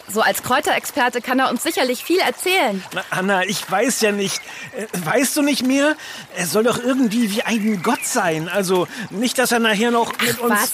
So 0.10 0.22
als 0.22 0.44
Kräuterexperte 0.44 1.22
kann 1.22 1.40
er 1.40 1.50
uns 1.50 1.64
sicherlich 1.64 2.04
viel 2.04 2.20
erzählen. 2.20 2.84
Na, 2.94 3.04
Anna, 3.12 3.44
ich 3.44 3.70
weiß 3.70 4.02
ja 4.02 4.12
nicht. 4.12 4.42
Äh, 4.76 4.88
Weißt 5.06 5.38
du 5.38 5.42
nicht 5.42 5.66
mehr? 5.66 5.96
Er 6.36 6.46
soll 6.48 6.64
doch 6.64 6.80
irgendwie 6.84 7.32
wie 7.32 7.44
ein 7.44 7.82
Gott 7.82 8.06
sein. 8.06 8.50
Also 8.50 8.88
nicht, 9.10 9.38
dass 9.40 9.52
er 9.54 9.60
nachher 9.60 9.92
noch 9.92 10.12
mit 10.20 10.40
uns... 10.40 10.52
Was? 10.54 10.72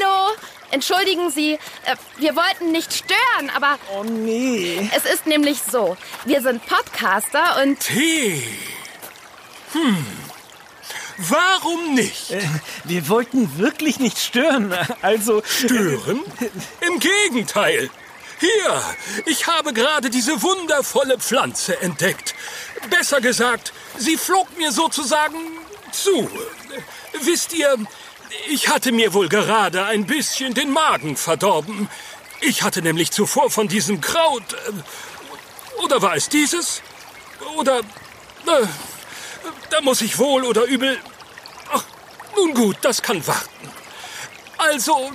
Hallo! 0.00 0.34
Entschuldigen 0.70 1.30
Sie, 1.30 1.54
äh, 1.54 1.96
wir 2.18 2.36
wollten 2.36 2.72
nicht 2.72 2.92
stören, 2.92 3.50
aber 3.54 3.78
Oh 3.94 4.04
nee. 4.04 4.90
es 4.94 5.04
ist 5.10 5.26
nämlich 5.26 5.60
so. 5.62 5.96
Wir 6.26 6.42
sind 6.42 6.66
Podcaster 6.66 7.62
und 7.62 7.80
Tee. 7.80 8.44
Hm. 9.72 10.06
Warum 11.18 11.94
nicht? 11.94 12.30
Äh, 12.30 12.40
Wir 12.84 13.08
wollten 13.08 13.58
wirklich 13.58 13.98
nicht 13.98 14.18
stören. 14.18 14.72
Also... 15.02 15.42
Stören? 15.44 16.20
Im 16.80 17.00
Gegenteil. 17.00 17.90
Hier, 18.40 18.82
ich 19.26 19.48
habe 19.48 19.72
gerade 19.72 20.10
diese 20.10 20.40
wundervolle 20.42 21.18
Pflanze 21.18 21.80
entdeckt. 21.80 22.36
Besser 22.88 23.20
gesagt, 23.20 23.72
sie 23.96 24.16
flog 24.16 24.46
mir 24.56 24.70
sozusagen 24.70 25.36
zu. 25.90 26.30
Wisst 27.22 27.52
ihr, 27.52 27.74
ich 28.48 28.68
hatte 28.68 28.92
mir 28.92 29.12
wohl 29.12 29.28
gerade 29.28 29.84
ein 29.86 30.06
bisschen 30.06 30.54
den 30.54 30.70
Magen 30.70 31.16
verdorben. 31.16 31.88
Ich 32.40 32.62
hatte 32.62 32.80
nämlich 32.80 33.10
zuvor 33.10 33.50
von 33.50 33.66
diesem 33.66 34.00
Kraut. 34.00 34.52
äh, 34.52 35.82
Oder 35.82 36.00
war 36.00 36.14
es 36.14 36.28
dieses? 36.28 36.80
Oder. 37.56 37.80
Äh, 37.80 38.66
da 39.70 39.80
muss 39.80 40.00
ich 40.00 40.18
wohl 40.18 40.44
oder 40.44 40.64
übel. 40.64 40.98
Ach, 41.72 41.84
nun 42.36 42.54
gut, 42.54 42.76
das 42.82 43.02
kann 43.02 43.26
warten. 43.26 43.70
Also, 44.58 45.12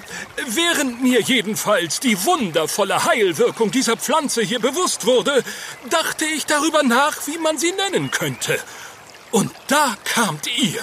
während 0.48 1.02
mir 1.02 1.20
jedenfalls 1.22 2.00
die 2.00 2.24
wundervolle 2.26 3.04
Heilwirkung 3.04 3.72
dieser 3.72 3.98
Pflanze 3.98 4.42
hier 4.42 4.60
bewusst 4.60 5.06
wurde, 5.06 5.44
dachte 5.90 6.26
ich 6.26 6.46
darüber 6.46 6.82
nach, 6.82 7.28
wie 7.28 7.38
man 7.38 7.58
sie 7.58 7.74
nennen 7.74 8.10
könnte. 8.10 8.58
Und 9.32 9.52
da 9.68 9.98
kamt 10.06 10.48
ihr. 10.58 10.82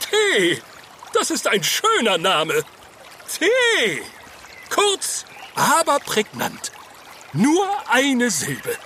Tee. 0.00 0.62
Das 1.12 1.30
ist 1.30 1.46
ein 1.46 1.62
schöner 1.62 2.16
Name. 2.16 2.62
Tee. 3.38 4.02
Kurz, 4.70 5.26
aber 5.54 5.98
prägnant. 6.00 6.72
Nur 7.32 7.68
eine 7.90 8.30
Silbe. 8.30 8.76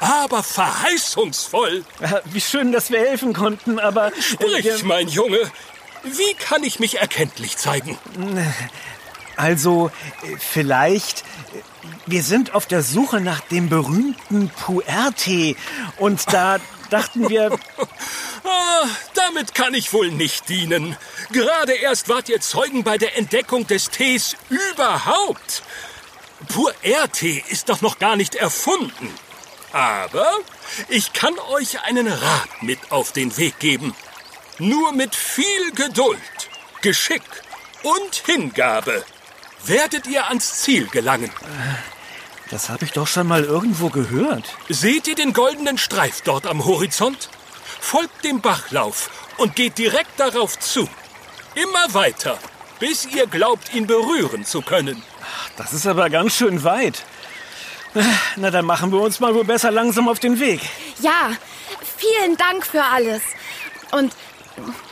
Aber 0.00 0.42
verheißungsvoll. 0.42 1.84
Ja, 2.00 2.20
Wie 2.26 2.40
schön, 2.40 2.72
dass 2.72 2.90
wir 2.90 2.98
helfen 3.00 3.32
konnten, 3.32 3.78
aber... 3.78 4.08
äh, 4.16 4.22
Sprich, 4.22 4.64
wir- 4.64 4.84
mein 4.84 5.08
Junge. 5.08 5.50
Wie 6.02 6.34
kann 6.34 6.62
ich 6.62 6.78
mich 6.78 6.98
erkenntlich 7.00 7.56
zeigen? 7.56 7.98
Also, 9.36 9.90
äh, 10.22 10.36
vielleicht. 10.38 11.20
äh, 11.20 11.62
Wir 12.06 12.22
sind 12.22 12.54
auf 12.54 12.66
der 12.66 12.82
Suche 12.82 13.20
nach 13.20 13.40
dem 13.40 13.68
berühmten 13.68 14.48
Puer-Tee. 14.50 15.56
Und 15.98 16.32
da 16.32 16.58
dachten 16.90 17.28
wir. 17.28 17.58
Ah, 18.44 18.86
damit 19.14 19.54
kann 19.54 19.74
ich 19.74 19.92
wohl 19.92 20.10
nicht 20.12 20.48
dienen. 20.48 20.96
Gerade 21.32 21.72
erst 21.72 22.08
wart 22.08 22.28
ihr 22.28 22.40
Zeugen 22.40 22.84
bei 22.84 22.96
der 22.98 23.16
Entdeckung 23.16 23.66
des 23.66 23.90
Tees 23.90 24.36
überhaupt. 24.48 25.62
Puer-Tee 26.48 27.42
ist 27.48 27.68
doch 27.68 27.80
noch 27.80 27.98
gar 27.98 28.14
nicht 28.16 28.36
erfunden. 28.36 29.12
Aber 29.76 30.32
ich 30.88 31.12
kann 31.12 31.38
euch 31.38 31.82
einen 31.82 32.08
Rat 32.08 32.62
mit 32.62 32.78
auf 32.90 33.12
den 33.12 33.36
Weg 33.36 33.58
geben. 33.58 33.94
Nur 34.58 34.92
mit 34.92 35.14
viel 35.14 35.70
Geduld, 35.74 36.48
Geschick 36.80 37.20
und 37.82 38.14
Hingabe 38.24 39.04
werdet 39.66 40.06
ihr 40.06 40.28
ans 40.28 40.62
Ziel 40.62 40.86
gelangen. 40.86 41.30
Das 42.50 42.70
habe 42.70 42.86
ich 42.86 42.92
doch 42.92 43.06
schon 43.06 43.26
mal 43.26 43.44
irgendwo 43.44 43.90
gehört. 43.90 44.56
Seht 44.70 45.08
ihr 45.08 45.14
den 45.14 45.34
goldenen 45.34 45.76
Streif 45.76 46.22
dort 46.22 46.46
am 46.46 46.64
Horizont? 46.64 47.28
Folgt 47.78 48.24
dem 48.24 48.40
Bachlauf 48.40 49.10
und 49.36 49.56
geht 49.56 49.76
direkt 49.76 50.18
darauf 50.18 50.58
zu. 50.58 50.88
Immer 51.54 51.92
weiter, 51.92 52.38
bis 52.78 53.04
ihr 53.04 53.26
glaubt, 53.26 53.74
ihn 53.74 53.86
berühren 53.86 54.46
zu 54.46 54.62
können. 54.62 55.02
Das 55.58 55.74
ist 55.74 55.86
aber 55.86 56.08
ganz 56.08 56.32
schön 56.32 56.64
weit. 56.64 57.04
Na, 58.36 58.50
dann 58.50 58.64
machen 58.66 58.92
wir 58.92 59.00
uns 59.00 59.20
mal 59.20 59.34
wohl 59.34 59.44
besser 59.44 59.70
langsam 59.70 60.08
auf 60.08 60.18
den 60.18 60.38
Weg. 60.40 60.60
ja, 61.00 61.30
vielen 61.98 62.36
Dank 62.36 62.66
für 62.66 62.82
alles. 62.82 63.22
Und 63.92 64.12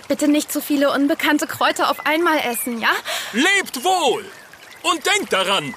bitte 0.08 0.28
nicht 0.28 0.52
so 0.52 0.60
viele 0.60 0.90
unbekannte 0.92 1.46
Kräuter 1.46 1.90
auf 1.90 2.06
einmal 2.06 2.38
essen, 2.38 2.80
ja? 2.80 2.90
Lebt 3.32 3.82
wohl 3.84 4.24
und 4.82 5.04
denkt 5.06 5.32
daran, 5.32 5.74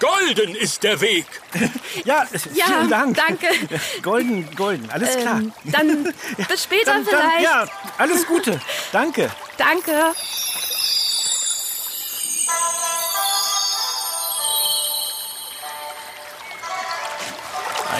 golden 0.00 0.54
ist 0.54 0.82
der 0.82 1.00
Weg. 1.00 1.26
Ja, 2.04 2.24
Ja, 2.54 2.64
vielen 2.66 2.88
Dank. 2.88 3.16
danke. 3.16 3.48
Golden, 4.02 4.54
golden, 4.54 4.88
alles 4.90 5.16
klar. 5.16 5.38
Ähm, 5.40 5.52
dann 5.64 6.04
bis 6.48 6.62
später 6.64 6.92
Dann- 6.92 7.04
dann- 7.04 7.20
vielleicht. 7.20 7.42
Ja, 7.44 7.66
alles 7.98 8.26
Gute. 8.26 8.60
Danke. 8.92 9.28
Danke. 9.58 10.12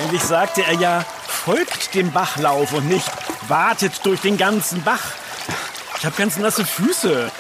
Eigentlich 0.01 0.23
sagte 0.23 0.63
er 0.63 0.75
ja, 0.75 1.05
folgt 1.27 1.95
dem 1.95 2.11
Bachlauf 2.11 2.73
und 2.73 2.89
nicht 2.89 3.11
wartet 3.49 4.05
durch 4.05 4.21
den 4.21 4.39
ganzen 4.39 4.83
Bach. 4.83 5.13
Ich 5.99 6.07
habe 6.07 6.17
ganz 6.17 6.39
nasse 6.39 6.65
Füße. 6.65 7.31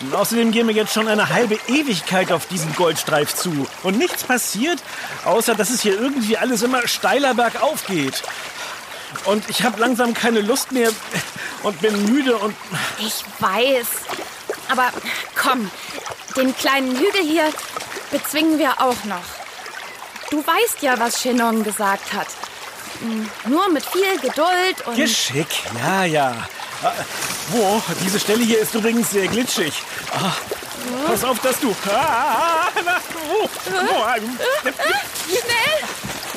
Und 0.00 0.14
außerdem 0.14 0.52
gehen 0.52 0.68
wir 0.68 0.74
jetzt 0.74 0.92
schon 0.92 1.08
eine 1.08 1.30
halbe 1.30 1.58
Ewigkeit 1.68 2.30
auf 2.30 2.46
diesen 2.46 2.74
Goldstreif 2.74 3.34
zu. 3.34 3.66
Und 3.82 3.96
nichts 3.96 4.24
passiert, 4.24 4.82
außer 5.24 5.54
dass 5.54 5.70
es 5.70 5.80
hier 5.80 5.98
irgendwie 5.98 6.36
alles 6.36 6.62
immer 6.62 6.86
steiler 6.86 7.32
bergauf 7.32 7.86
geht. 7.86 8.22
Und 9.24 9.48
ich 9.48 9.62
habe 9.62 9.80
langsam 9.80 10.12
keine 10.12 10.42
Lust 10.42 10.72
mehr 10.72 10.90
und 11.62 11.80
bin 11.80 12.04
müde 12.04 12.36
und... 12.36 12.54
Ich 12.98 13.24
weiß. 13.38 13.86
Aber 14.70 14.90
komm, 15.34 15.70
den 16.36 16.54
kleinen 16.54 16.94
Hügel 16.96 17.22
hier 17.22 17.48
bezwingen 18.10 18.58
wir 18.58 18.80
auch 18.80 19.04
noch. 19.04 19.39
Du 20.30 20.38
weißt 20.46 20.82
ja, 20.82 20.98
was 20.98 21.20
Chenon 21.20 21.62
gesagt 21.64 22.12
hat. 22.12 22.28
Hm, 23.00 23.28
Nur 23.46 23.68
mit 23.70 23.84
viel 23.84 24.18
Geduld 24.20 24.86
und... 24.86 24.96
Geschick, 24.96 25.48
ja, 25.82 26.04
ja. 26.04 26.34
Ah, 26.82 26.92
Wow, 27.52 27.82
diese 28.04 28.20
Stelle 28.20 28.44
hier 28.44 28.60
ist 28.60 28.74
übrigens 28.74 29.10
sehr 29.10 29.26
glitschig. 29.26 29.72
Ah, 30.12 30.32
pass 31.06 31.24
auf, 31.24 31.38
dass 31.40 31.58
du... 31.60 31.74
Ah, 31.92 32.68
na, 32.84 33.00
oh, 33.32 33.44
oh, 33.44 34.02
ah, 34.04 34.14
Schnell! 35.26 35.78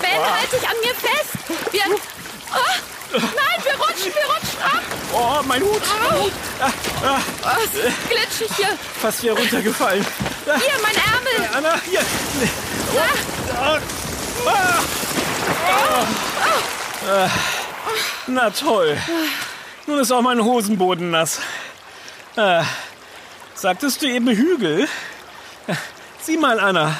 Ben, 0.01 0.19
halt 0.19 0.51
dich 0.51 0.67
an 0.67 0.75
mir 0.83 0.95
fest! 0.95 1.71
Wir... 1.71 1.81
Oh, 1.85 3.17
nein, 3.19 3.63
wir 3.63 3.73
rutschen, 3.75 4.11
wir 4.13 4.25
rutschen 4.25 4.61
ab! 4.63 4.81
oh, 5.13 5.43
mein 5.45 5.61
Hut. 5.61 5.81
Hut. 6.11 6.31
Ah, 6.59 6.71
ah, 7.05 7.19
Oh, 7.43 7.61
es 7.63 7.85
ist 7.85 8.09
glitschig 8.09 8.57
hier. 8.57 8.77
fast 9.01 9.21
wieder 9.23 9.33
runtergefallen. 9.33 10.05
Ah, 10.47 10.55
Hier, 10.57 10.79
mein 10.81 10.95
Ärmel! 10.95 11.49
Anna, 11.55 11.79
hier. 11.89 12.01
Oh, 12.01 12.97
ah, 12.97 13.01
ah, 13.01 13.05
ah. 13.05 13.09
Ah, 13.09 13.42
Na 18.27 18.49
toll. 18.49 18.97
Nun 19.85 19.99
ist 19.99 20.11
auch 20.11 20.21
mein 20.21 20.43
Hosenboden 20.43 21.11
nass. 21.11 21.39
Ah, 22.35 22.65
sagtest 23.53 24.01
du 24.01 24.07
eben 24.07 24.27
Hügel? 24.27 24.87
Sieh 26.21 26.37
mal, 26.37 26.59
Anna. 26.59 26.99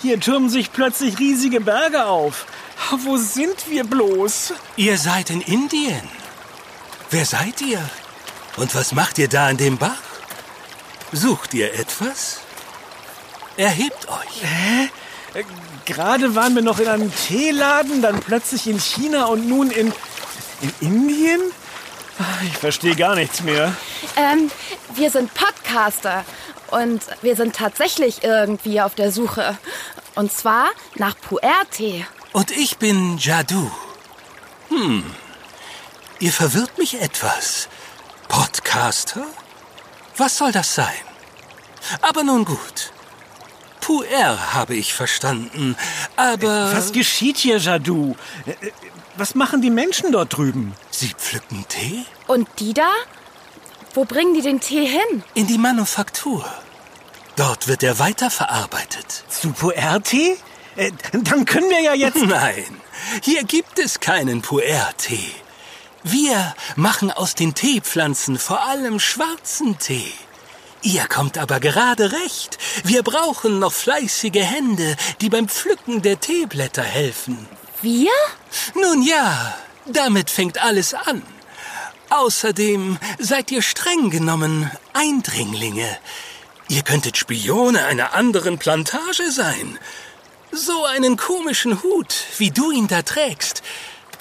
Hier 0.00 0.18
türmen 0.18 0.48
sich 0.48 0.72
plötzlich 0.72 1.18
riesige 1.18 1.60
Berge 1.60 2.06
auf. 2.06 2.46
Wo 3.04 3.16
sind 3.16 3.68
wir 3.68 3.84
bloß? 3.84 4.54
Ihr 4.76 4.98
seid 4.98 5.30
in 5.30 5.40
Indien. 5.40 6.08
Wer 7.10 7.26
seid 7.26 7.60
ihr? 7.60 7.80
Und 8.56 8.74
was 8.74 8.92
macht 8.92 9.18
ihr 9.18 9.28
da 9.28 9.46
an 9.46 9.56
dem 9.56 9.78
Bach? 9.78 10.02
Sucht 11.12 11.54
ihr 11.54 11.74
etwas? 11.74 12.40
Erhebt 13.56 14.08
euch. 14.08 14.42
Äh, 15.34 15.44
Gerade 15.92 16.34
waren 16.34 16.54
wir 16.54 16.62
noch 16.62 16.78
in 16.78 16.88
einem 16.88 17.12
Teeladen, 17.14 18.00
dann 18.00 18.20
plötzlich 18.20 18.66
in 18.66 18.80
China 18.80 19.26
und 19.26 19.46
nun 19.46 19.70
in, 19.70 19.92
in 20.62 20.72
Indien? 20.80 21.40
Ich 22.46 22.56
verstehe 22.56 22.96
gar 22.96 23.14
nichts 23.14 23.42
mehr. 23.42 23.74
Ähm, 24.16 24.50
wir 24.94 25.10
sind 25.10 25.34
Podcaster 25.34 26.24
und 26.70 27.02
wir 27.20 27.36
sind 27.36 27.54
tatsächlich 27.54 28.24
irgendwie 28.24 28.80
auf 28.80 28.94
der 28.94 29.12
Suche. 29.12 29.58
Und 30.14 30.32
zwar 30.32 30.70
nach 30.94 31.14
Puerte. 31.20 32.06
Und 32.32 32.50
ich 32.52 32.78
bin 32.78 33.18
Jadu. 33.18 33.70
Hm. 34.70 35.04
Ihr 36.20 36.32
verwirrt 36.32 36.78
mich 36.78 37.02
etwas. 37.02 37.68
Podcaster? 38.28 39.26
Was 40.16 40.38
soll 40.38 40.52
das 40.52 40.74
sein? 40.74 41.02
Aber 42.00 42.22
nun 42.22 42.46
gut. 42.46 42.92
Puer 43.82 44.54
habe 44.54 44.74
ich 44.74 44.94
verstanden. 44.94 45.76
Aber 46.16 46.72
Was 46.74 46.92
geschieht 46.92 47.36
hier, 47.36 47.58
Jadu? 47.58 48.14
Äh, 48.46 48.52
äh, 48.52 48.72
Was 49.16 49.34
machen 49.34 49.60
die 49.60 49.70
Menschen 49.70 50.12
dort 50.12 50.34
drüben? 50.36 50.74
Sie 50.90 51.08
pflücken 51.08 51.66
Tee? 51.68 52.04
Und 52.26 52.48
die 52.58 52.72
da? 52.72 52.90
Wo 53.92 54.04
bringen 54.06 54.32
die 54.34 54.40
den 54.40 54.60
Tee 54.60 54.86
hin? 54.86 55.22
In 55.34 55.46
die 55.46 55.58
Manufaktur. 55.58 56.46
Dort 57.36 57.68
wird 57.68 57.82
er 57.82 57.98
weiterverarbeitet. 57.98 59.24
Zu 59.28 59.52
Puerte? 59.52 60.36
Äh, 60.76 60.92
Dann 61.12 61.44
können 61.44 61.68
wir 61.68 61.82
ja 61.82 61.92
jetzt... 61.94 62.16
Nein, 62.26 62.80
hier 63.22 63.44
gibt 63.44 63.78
es 63.78 64.00
keinen 64.00 64.40
Puer-Tee. 64.42 65.32
Wir 66.04 66.54
machen 66.76 67.10
aus 67.10 67.34
den 67.34 67.54
Teepflanzen 67.54 68.38
vor 68.38 68.60
allem 68.66 68.98
schwarzen 69.00 69.78
Tee. 69.78 70.12
Ihr 70.82 71.06
kommt 71.06 71.38
aber 71.38 71.60
gerade 71.60 72.10
recht. 72.12 72.58
Wir 72.82 73.02
brauchen 73.02 73.60
noch 73.60 73.72
fleißige 73.72 74.42
Hände, 74.42 74.96
die 75.20 75.28
beim 75.28 75.48
Pflücken 75.48 76.02
der 76.02 76.18
Teeblätter 76.18 76.82
helfen. 76.82 77.46
Wir? 77.82 78.10
Nun 78.74 79.02
ja, 79.02 79.56
damit 79.86 80.28
fängt 80.28 80.62
alles 80.62 80.94
an. 80.94 81.22
Außerdem 82.10 82.98
seid 83.18 83.50
ihr 83.52 83.62
streng 83.62 84.10
genommen 84.10 84.70
Eindringlinge. 84.92 85.98
Ihr 86.68 86.82
könntet 86.82 87.16
Spione 87.16 87.84
einer 87.84 88.14
anderen 88.14 88.58
Plantage 88.58 89.30
sein. 89.30 89.78
So 90.50 90.84
einen 90.84 91.16
komischen 91.16 91.82
Hut, 91.82 92.14
wie 92.38 92.50
du 92.50 92.70
ihn 92.70 92.88
da 92.88 93.02
trägst, 93.02 93.62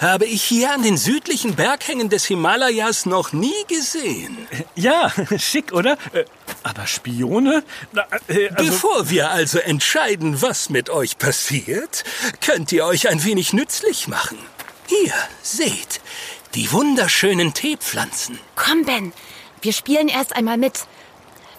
habe 0.02 0.26
ich 0.26 0.44
hier 0.44 0.74
an 0.74 0.82
den 0.82 0.98
südlichen 0.98 1.56
Berghängen 1.56 2.10
des 2.10 2.26
Himalayas 2.26 3.06
noch 3.06 3.32
nie 3.34 3.64
gesehen. 3.68 4.36
Ja, 4.76 5.12
schick, 5.38 5.72
oder? 5.72 5.94
Äh, 6.14 6.26
Aber 6.64 6.88
Spione? 6.88 7.64
Na, 7.92 8.06
äh, 8.28 8.50
also, 8.50 8.72
Bevor 8.72 9.10
wir 9.10 9.30
also 9.30 9.60
entscheiden, 9.60 10.42
was 10.42 10.70
mit 10.70 10.90
euch 10.90 11.20
passiert, 11.20 12.04
könnt 12.42 12.72
ihr 12.72 12.86
euch 12.86 13.10
ein 13.10 13.24
wenig 13.24 13.54
nützlich 13.54 14.08
machen. 14.08 14.40
Hier, 14.88 15.14
seht, 15.44 16.02
die 16.56 16.72
wunderschönen 16.72 17.54
Teepflanzen. 17.54 18.40
Komm, 18.56 18.84
Ben. 18.86 19.14
Wir 19.62 19.74
spielen 19.74 20.08
erst 20.08 20.36
einmal 20.36 20.58
mit. 20.58 20.86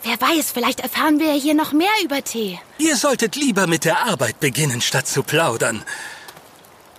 Wer 0.02 0.20
weiß, 0.20 0.50
vielleicht 0.50 0.80
erfahren 0.80 1.20
wir 1.20 1.28
ja 1.28 1.40
hier 1.40 1.54
noch 1.54 1.72
mehr 1.72 1.92
über 2.02 2.24
Tee. 2.24 2.58
Ihr 2.78 2.96
solltet 2.96 3.36
lieber 3.36 3.68
mit 3.68 3.84
der 3.84 4.04
Arbeit 4.04 4.40
beginnen, 4.40 4.80
statt 4.80 5.06
zu 5.06 5.22
plaudern. 5.22 5.84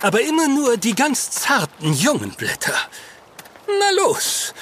Aber 0.04 0.20
immer 0.20 0.48
nur 0.48 0.76
die 0.76 0.94
ganz 0.94 1.30
zarten 1.30 1.94
jungen 1.94 2.32
Blätter. 2.32 2.74
Na 3.66 3.90
los, 4.02 4.52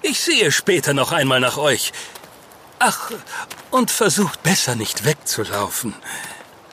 ich 0.00 0.18
sehe 0.18 0.50
später 0.50 0.94
noch 0.94 1.12
einmal 1.12 1.40
nach 1.40 1.58
euch. 1.58 1.92
Ach, 2.78 3.10
und 3.70 3.90
versucht 3.90 4.42
besser 4.42 4.76
nicht 4.76 5.04
wegzulaufen. 5.04 5.94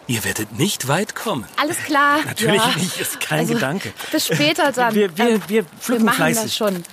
Ihr 0.07 0.23
werdet 0.23 0.57
nicht 0.57 0.87
weit 0.87 1.13
kommen. 1.13 1.45
Alles 1.57 1.77
klar. 1.79 2.19
Natürlich 2.25 2.61
ja. 2.61 2.75
nicht, 2.77 3.01
ist 3.01 3.19
kein 3.19 3.39
also, 3.39 3.53
Gedanke. 3.55 3.91
Bis 4.13 4.27
später 4.27 4.71
dann. 4.71 4.95
Wir- 4.95 5.17
wir- 5.17 5.27
Ähm, 5.27 5.41
wir 5.47 5.65
pflücken 5.65 6.03
wir 6.03 6.05
machen 6.05 6.15
fleißig. 6.15 6.43
das 6.43 6.55
schon. 6.55 6.83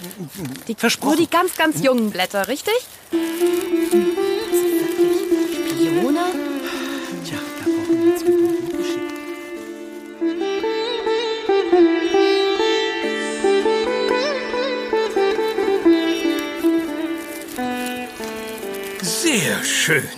Die, 0.67 0.75
Versprochen. 0.75 1.09
Nur 1.11 1.17
die 1.19 1.31
ganz, 1.31 1.55
ganz 1.57 1.81
jungen 1.81 2.11
Blätter, 2.11 2.49
richtig? 2.49 2.75
Sehr 19.33 19.65
schön. 19.65 20.09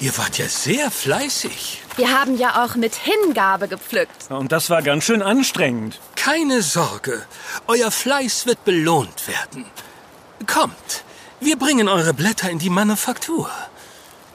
Ihr 0.00 0.16
wart 0.16 0.38
ja 0.38 0.48
sehr 0.48 0.90
fleißig. 0.90 1.82
Wir 1.96 2.10
haben 2.10 2.38
ja 2.38 2.64
auch 2.64 2.74
mit 2.74 2.94
Hingabe 2.94 3.68
gepflückt. 3.68 4.30
Und 4.30 4.50
das 4.50 4.70
war 4.70 4.80
ganz 4.80 5.04
schön 5.04 5.20
anstrengend. 5.20 6.00
Keine 6.16 6.62
Sorge, 6.62 7.22
euer 7.66 7.90
Fleiß 7.90 8.46
wird 8.46 8.64
belohnt 8.64 9.28
werden. 9.28 9.66
Kommt, 10.46 11.04
wir 11.40 11.58
bringen 11.58 11.86
eure 11.86 12.14
Blätter 12.14 12.48
in 12.48 12.58
die 12.58 12.70
Manufaktur. 12.70 13.50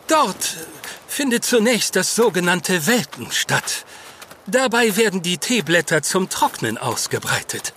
Dort 0.08 0.58
findet 1.08 1.44
zunächst 1.44 1.96
das 1.96 2.14
sogenannte 2.14 2.86
Welken 2.86 3.32
statt. 3.32 3.86
Dabei 4.46 4.98
werden 4.98 5.24
die 5.24 5.40
Teeblätter 5.40 6.04
zum 6.04 6.30
Trocknen 6.30 6.78
ausgebreitet. 6.78 7.74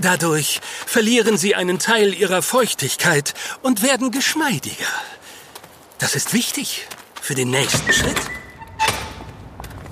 Dadurch 0.00 0.60
verlieren 0.86 1.36
sie 1.36 1.56
einen 1.56 1.80
Teil 1.80 2.14
ihrer 2.14 2.40
Feuchtigkeit 2.40 3.34
und 3.62 3.82
werden 3.82 4.12
geschmeidiger. 4.12 4.86
Das 6.00 6.14
ist 6.16 6.32
wichtig 6.32 6.86
für 7.20 7.34
den 7.34 7.50
nächsten 7.50 7.92
Schritt. 7.92 8.16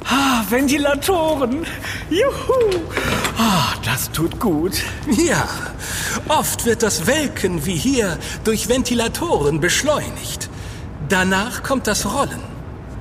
Ah, 0.06 0.42
Ventilatoren. 0.48 1.66
Juhu. 2.08 2.80
Ah, 3.36 3.74
das 3.84 4.10
tut 4.10 4.40
gut. 4.40 4.82
Ja, 5.18 5.46
oft 6.28 6.64
wird 6.64 6.82
das 6.82 7.06
Welken 7.06 7.66
wie 7.66 7.76
hier 7.76 8.18
durch 8.44 8.70
Ventilatoren 8.70 9.60
beschleunigt. 9.60 10.48
Danach 11.10 11.62
kommt 11.62 11.86
das 11.86 12.06
Rollen. 12.06 12.42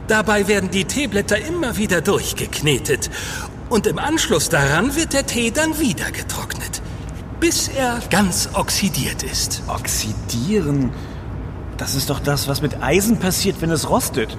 Dabei 0.10 0.50
werden 0.50 0.70
die 0.70 0.84
Teeblätter 0.84 1.38
immer 1.38 1.78
wieder 1.78 2.02
durchgeknetet. 2.02 3.10
Und 3.70 3.88
im 3.88 4.00
Anschluss 4.00 4.50
daran 4.50 4.98
wird 4.98 5.14
der 5.14 5.26
Tee 5.26 5.52
dann 5.52 5.80
wieder 5.80 6.12
getrocknet, 6.12 6.82
bis 7.40 7.70
er 7.70 8.02
ganz 8.10 8.50
oxidiert 8.54 9.24
ist. 9.24 9.64
Oxidieren. 9.68 10.92
Das 11.78 11.96
ist 11.96 12.10
doch 12.10 12.20
das, 12.20 12.48
was 12.48 12.62
mit 12.62 12.82
Eisen 12.82 13.18
passiert, 13.18 13.62
wenn 13.62 13.72
es 13.72 13.90
rostet. 13.90 14.36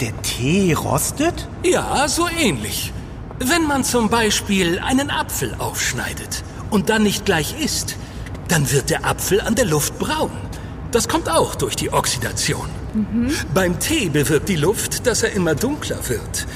Der 0.00 0.12
Tee 0.22 0.74
rostet? 0.74 1.48
Ja, 1.64 2.06
so 2.08 2.28
ähnlich. 2.28 2.92
Wenn 3.38 3.66
man 3.66 3.84
zum 3.84 4.10
Beispiel 4.10 4.78
einen 4.78 5.10
Apfel 5.10 5.54
aufschneidet 5.58 6.44
und 6.70 6.90
dann 6.90 7.02
nicht 7.02 7.24
gleich 7.24 7.54
isst, 7.60 7.96
dann 8.48 8.70
wird 8.70 8.90
der 8.90 9.06
Apfel 9.06 9.40
an 9.40 9.54
der 9.54 9.64
Luft 9.64 9.98
braun. 9.98 10.30
Das 10.90 11.08
kommt 11.08 11.28
auch 11.30 11.54
durch 11.54 11.76
die 11.76 11.92
Oxidation. 11.92 12.68
Beim 13.54 13.78
Tee 13.78 14.08
bewirkt 14.08 14.48
die 14.48 14.56
Luft, 14.56 15.06
dass 15.06 15.22
er 15.22 15.32
immer 15.32 15.54
dunkler 15.54 16.08
wird. 16.08 16.46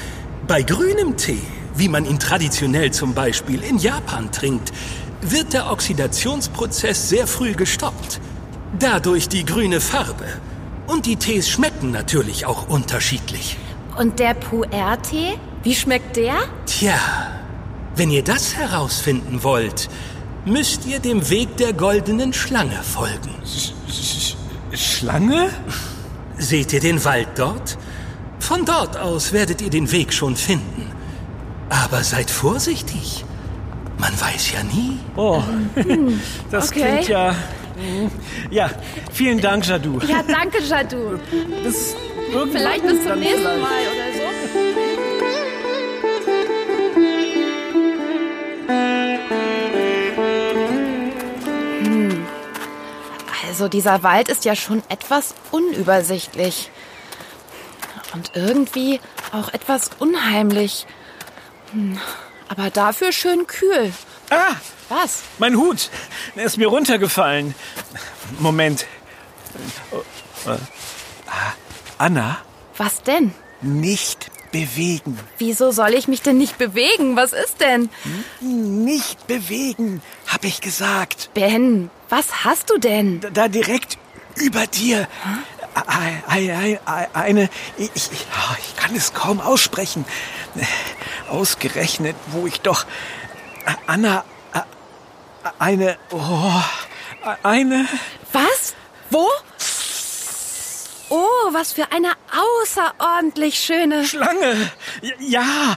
Bei 0.47 0.61
grünem 0.61 1.17
Tee, 1.17 1.41
wie 1.75 1.87
man 1.87 2.05
ihn 2.05 2.19
traditionell 2.19 2.91
zum 2.91 3.13
Beispiel 3.13 3.63
in 3.63 3.77
Japan 3.77 4.31
trinkt, 4.31 4.73
wird 5.21 5.53
der 5.53 5.71
Oxidationsprozess 5.71 7.09
sehr 7.09 7.27
früh 7.27 7.53
gestoppt. 7.53 8.19
Dadurch 8.79 9.29
die 9.29 9.45
grüne 9.45 9.79
Farbe. 9.79 10.25
Und 10.87 11.05
die 11.05 11.15
Tees 11.15 11.49
schmecken 11.49 11.91
natürlich 11.91 12.45
auch 12.45 12.67
unterschiedlich. 12.67 13.57
Und 13.97 14.19
der 14.19 14.33
Puer-Tee? 14.33 15.37
Wie 15.61 15.75
schmeckt 15.75 16.17
der? 16.17 16.35
Tja, 16.65 16.95
wenn 17.95 18.09
ihr 18.09 18.23
das 18.23 18.55
herausfinden 18.55 19.43
wollt, 19.43 19.89
müsst 20.45 20.85
ihr 20.85 20.99
dem 20.99 21.29
Weg 21.29 21.55
der 21.57 21.73
goldenen 21.73 22.33
Schlange 22.33 22.81
folgen. 22.81 23.35
Schlange? 24.73 25.49
Seht 26.37 26.73
ihr 26.73 26.79
den 26.79 27.05
Wald 27.05 27.29
dort? 27.35 27.77
Von 28.39 28.65
dort 28.65 28.97
aus 28.97 29.31
werdet 29.31 29.61
ihr 29.61 29.69
den 29.69 29.91
Weg 29.91 30.11
schon 30.11 30.35
finden. 30.35 30.91
Aber 31.69 32.03
seid 32.03 32.29
vorsichtig. 32.29 33.23
Man 33.99 34.19
weiß 34.19 34.51
ja 34.51 34.63
nie. 34.63 34.99
Oh, 35.15 35.41
das 36.51 36.69
okay. 36.69 36.81
klingt 36.81 37.07
ja... 37.07 37.35
Ja, 38.49 38.69
vielen 39.11 39.41
Dank, 39.41 39.67
Jadu. 39.67 39.99
Ja, 40.07 40.23
danke, 40.23 40.61
Jadu. 40.61 41.19
Bis 41.63 41.95
Vielleicht 42.51 42.81
bis 42.81 43.03
zum 43.03 43.19
nächsten. 43.19 43.43
Mal 43.43 43.59
oder 43.59 44.09
so. 44.13 44.23
Hm. 51.83 52.25
Also 53.47 53.67
dieser 53.67 54.01
Wald 54.01 54.29
ist 54.29 54.45
ja 54.45 54.55
schon 54.55 54.81
etwas 54.89 55.35
unübersichtlich. 55.51 56.71
Und 58.13 58.31
irgendwie 58.35 58.99
auch 59.31 59.53
etwas 59.53 59.91
unheimlich. 59.99 60.87
Hm. 61.71 61.99
Aber 62.47 62.71
dafür 62.71 63.11
schön 63.11 63.45
kühl. 63.45 63.93
Ah, 64.31 64.55
Was? 64.89 65.21
mein 65.39 65.55
Hut. 65.55 65.89
Er 66.35 66.45
ist 66.45 66.57
mir 66.57 66.67
runtergefallen. 66.67 67.55
Moment. 68.39 68.85
Ah, 70.45 70.57
Anna, 71.97 72.37
Was 72.77 73.01
denn? 73.03 73.33
nicht 73.61 74.29
bewegen. 74.51 75.17
Wieso 75.37 75.71
soll 75.71 75.93
ich 75.93 76.07
mich 76.07 76.21
denn 76.21 76.37
nicht 76.37 76.57
bewegen? 76.57 77.15
Was 77.15 77.33
ist 77.33 77.59
denn? 77.61 77.89
Nicht 78.41 79.25
bewegen, 79.27 80.01
hab 80.27 80.43
ich 80.43 80.59
gesagt. 80.61 81.29
Ben, 81.33 81.89
was 82.09 82.43
hast 82.43 82.69
du 82.69 82.77
denn? 82.77 83.21
Da, 83.21 83.29
da 83.29 83.47
direkt 83.47 83.97
über 84.35 84.67
dir. 84.67 85.07
Ei- 85.87 86.21
Eine, 87.13 87.49
ich, 87.77 87.89
ich, 87.95 88.27
ah, 88.35 88.55
ich 88.59 88.75
kann 88.75 88.95
es 88.95 89.13
kaum 89.13 89.39
aussprechen. 89.41 90.05
Ausgerechnet, 91.29 92.15
wo 92.27 92.45
ich 92.45 92.61
doch 92.61 92.85
Anna, 93.87 94.23
eine, 95.59 95.97
oh, 96.11 96.61
eine, 97.43 97.87
Was? 98.31 98.73
Wo? 99.09 99.27
Oh, 101.09 101.53
was 101.53 101.73
für 101.73 101.91
eine 101.91 102.13
außerordentlich 102.31 103.59
schöne. 103.59 104.05
Schlange. 104.05 104.71
Ja, 105.19 105.75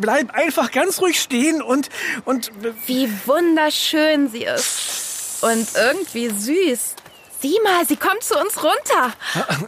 bleib 0.00 0.32
einfach 0.32 0.70
ganz 0.70 1.00
ruhig 1.00 1.20
stehen 1.20 1.60
und, 1.62 1.88
und, 2.24 2.52
Wie 2.86 3.10
wunderschön 3.26 4.28
sie 4.30 4.44
ist. 4.44 5.42
Und 5.42 5.68
irgendwie 5.74 6.28
süß. 6.28 6.94
Sieh 7.40 7.58
mal, 7.64 7.86
sie 7.86 7.96
kommt 7.96 8.22
zu 8.22 8.38
uns 8.38 8.62
runter. 8.62 9.12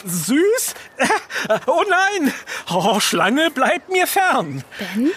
süß? 0.05 0.74
Oh 1.66 1.83
nein! 1.88 2.33
Oh, 2.70 3.00
Schlange, 3.00 3.50
bleib 3.50 3.88
mir 3.88 4.07
fern. 4.07 4.62
Ben? 4.79 5.11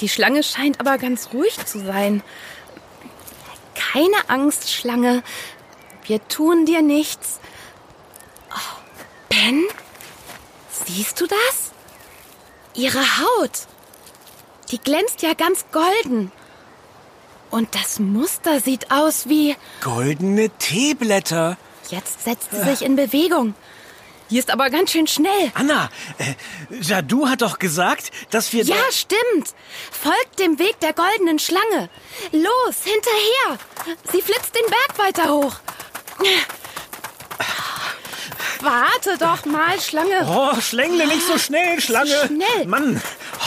Die 0.00 0.08
Schlange 0.08 0.42
scheint 0.42 0.80
aber 0.80 0.98
ganz 0.98 1.28
ruhig 1.32 1.64
zu 1.66 1.78
sein. 1.78 2.22
Keine 3.92 4.28
Angst, 4.28 4.70
Schlange. 4.72 5.22
Wir 6.04 6.26
tun 6.28 6.66
dir 6.66 6.82
nichts. 6.82 7.40
Oh, 8.50 8.78
ben? 9.28 9.64
Siehst 10.70 11.20
du 11.20 11.26
das? 11.26 11.72
Ihre 12.74 13.00
Haut. 13.00 13.66
Die 14.70 14.78
glänzt 14.78 15.22
ja 15.22 15.34
ganz 15.34 15.66
golden. 15.72 16.32
Und 17.50 17.74
das 17.74 18.00
Muster 18.00 18.60
sieht 18.60 18.90
aus 18.90 19.28
wie... 19.28 19.56
Goldene 19.82 20.50
Teeblätter. 20.50 21.56
Jetzt 21.88 22.24
setzt 22.24 22.50
sie 22.50 22.62
sich 22.62 22.82
in 22.82 22.96
Bewegung. 22.96 23.54
Die 24.30 24.38
ist 24.38 24.50
aber 24.50 24.70
ganz 24.70 24.90
schön 24.90 25.06
schnell. 25.06 25.52
Anna, 25.54 25.90
äh, 26.18 26.34
Jadu 26.80 27.28
hat 27.28 27.42
doch 27.42 27.58
gesagt, 27.58 28.10
dass 28.30 28.52
wir... 28.52 28.64
Ja, 28.64 28.76
stimmt. 28.90 29.54
Folgt 29.90 30.38
dem 30.38 30.58
Weg 30.58 30.80
der 30.80 30.92
goldenen 30.92 31.38
Schlange. 31.38 31.90
Los, 32.32 32.76
hinterher. 32.84 33.58
Sie 34.10 34.22
flitzt 34.22 34.54
den 34.54 34.66
Berg 34.70 34.98
weiter 34.98 35.30
hoch. 35.32 35.56
Warte 38.60 39.18
doch 39.18 39.44
mal, 39.44 39.78
Schlange. 39.78 40.26
Oh, 40.26 40.58
Schlängle, 40.60 41.06
nicht 41.06 41.26
so 41.26 41.38
schnell, 41.38 41.80
Schlange. 41.80 42.26
schnell. 42.26 42.66
Mann, 42.66 43.02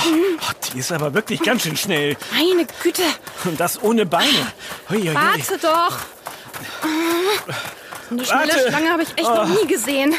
oh, 0.05 0.51
die 0.73 0.79
ist 0.79 0.91
aber 0.91 1.13
wirklich 1.13 1.41
ganz 1.41 1.63
schön 1.63 1.75
schnell. 1.75 2.15
Meine 2.31 2.67
Güte. 2.83 3.03
Und 3.45 3.59
das 3.59 3.81
ohne 3.81 4.05
Beine. 4.05 4.53
Hui, 4.89 4.99
hui, 4.99 5.07
hui. 5.07 5.15
Warte 5.15 5.57
doch. 5.57 5.97
So 8.09 8.15
eine 8.15 8.25
schnelle 8.25 8.53
Warte. 8.53 8.69
Schlange 8.69 8.91
habe 8.91 9.03
ich 9.03 9.09
echt 9.09 9.29
noch 9.29 9.47
nie 9.47 9.67
gesehen. 9.67 10.15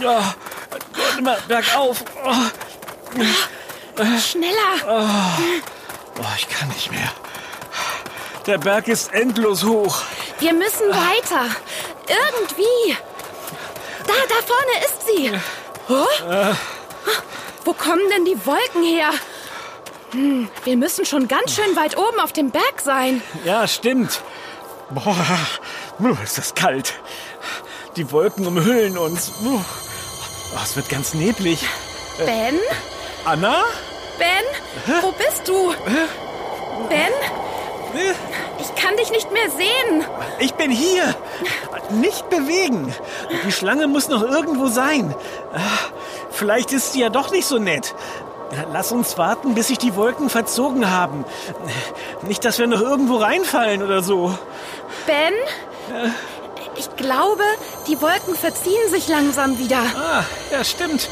Ja, 0.00 0.34
Gott, 0.94 1.18
immer 1.18 1.36
bergauf. 1.46 2.04
Oh, 2.24 2.34
Schneller. 4.18 4.76
oh, 4.86 6.24
ich 6.36 6.48
kann 6.48 6.68
nicht 6.68 6.90
mehr. 6.90 7.12
Der 8.46 8.58
Berg 8.58 8.88
ist 8.88 9.12
endlos 9.12 9.62
hoch. 9.64 10.02
Wir 10.38 10.54
müssen 10.54 10.88
weiter. 10.88 11.44
Irgendwie. 12.08 12.96
Da, 14.06 14.14
da 14.28 14.34
vorne 14.46 14.84
ist 14.86 15.06
sie. 15.06 15.32
Oh? 15.88 16.54
Wo 17.64 17.72
kommen 17.74 18.08
denn 18.10 18.24
die 18.24 18.46
Wolken 18.46 18.82
her? 18.82 19.10
Hm, 20.12 20.48
wir 20.64 20.76
müssen 20.76 21.04
schon 21.06 21.28
ganz 21.28 21.54
schön 21.54 21.76
weit 21.76 21.96
oben 21.96 22.18
auf 22.20 22.32
dem 22.32 22.50
Berg 22.50 22.80
sein. 22.82 23.22
Ja, 23.44 23.66
stimmt. 23.68 24.22
Boah, 24.90 25.16
ist 26.22 26.36
das 26.38 26.54
kalt. 26.54 26.94
Die 27.96 28.10
Wolken 28.10 28.46
umhüllen 28.46 28.98
uns. 28.98 29.32
Oh, 29.44 29.60
es 30.62 30.74
wird 30.76 30.88
ganz 30.88 31.14
neblig. 31.14 31.64
Ben? 32.18 32.58
Anna? 33.24 33.62
Ben? 34.18 34.96
Wo 35.02 35.12
bist 35.12 35.46
du? 35.46 35.72
Ben? 36.88 37.12
Äh, 37.94 38.12
Ich 38.60 38.74
kann 38.82 38.96
dich 38.96 39.10
nicht 39.10 39.30
mehr 39.32 39.48
sehen. 39.50 40.04
Ich 40.40 40.54
bin 40.54 40.70
hier. 40.70 41.14
Nicht 41.90 42.28
bewegen. 42.30 42.92
Die 43.46 43.52
Schlange 43.52 43.86
muss 43.86 44.08
noch 44.08 44.22
irgendwo 44.22 44.68
sein. 44.68 45.14
Ah, 45.52 45.58
Vielleicht 46.30 46.72
ist 46.72 46.92
sie 46.92 47.00
ja 47.00 47.08
doch 47.10 47.30
nicht 47.32 47.46
so 47.46 47.58
nett. 47.58 47.94
Lass 48.72 48.92
uns 48.92 49.16
warten, 49.16 49.54
bis 49.54 49.68
sich 49.68 49.78
die 49.78 49.94
Wolken 49.94 50.28
verzogen 50.28 50.90
haben. 50.90 51.24
Nicht, 52.22 52.44
dass 52.44 52.58
wir 52.58 52.66
noch 52.66 52.80
irgendwo 52.80 53.16
reinfallen 53.16 53.82
oder 53.82 54.02
so. 54.02 54.36
Ben? 55.06 55.34
Ich 56.76 56.96
glaube, 56.96 57.42
die 57.86 58.00
Wolken 58.00 58.34
verziehen 58.34 58.88
sich 58.90 59.08
langsam 59.08 59.58
wieder. 59.58 59.78
Ah, 59.78 60.24
ja, 60.50 60.64
stimmt. 60.64 61.08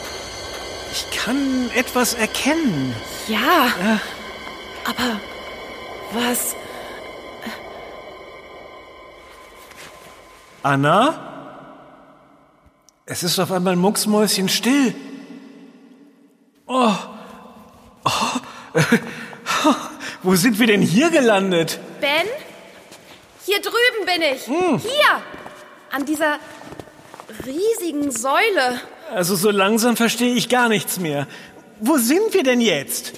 Ich 0.90 1.18
kann 1.18 1.70
etwas 1.74 2.14
erkennen. 2.14 2.94
Ja. 3.28 3.68
Aber 4.84 5.20
was? 6.12 6.54
Anna? 10.62 11.28
Es 13.06 13.22
ist 13.22 13.38
auf 13.38 13.52
einmal 13.52 13.76
mucksmäuschen 13.76 14.48
still. 14.48 14.94
Oh. 18.08 18.80
Oh. 19.64 19.74
Wo 20.22 20.34
sind 20.34 20.58
wir 20.58 20.66
denn 20.66 20.82
hier 20.82 21.10
gelandet? 21.10 21.78
Ben? 22.00 22.26
Hier 23.44 23.60
drüben 23.60 24.04
bin 24.04 24.22
ich. 24.22 24.42
Hier. 24.82 25.22
An 25.90 26.04
dieser 26.04 26.38
riesigen 27.46 28.10
Säule. 28.10 28.80
Also 29.14 29.36
so 29.36 29.50
langsam 29.50 29.96
verstehe 29.96 30.34
ich 30.34 30.48
gar 30.48 30.68
nichts 30.68 30.98
mehr. 30.98 31.26
Wo 31.80 31.98
sind 31.98 32.34
wir 32.34 32.42
denn 32.42 32.60
jetzt? 32.60 33.12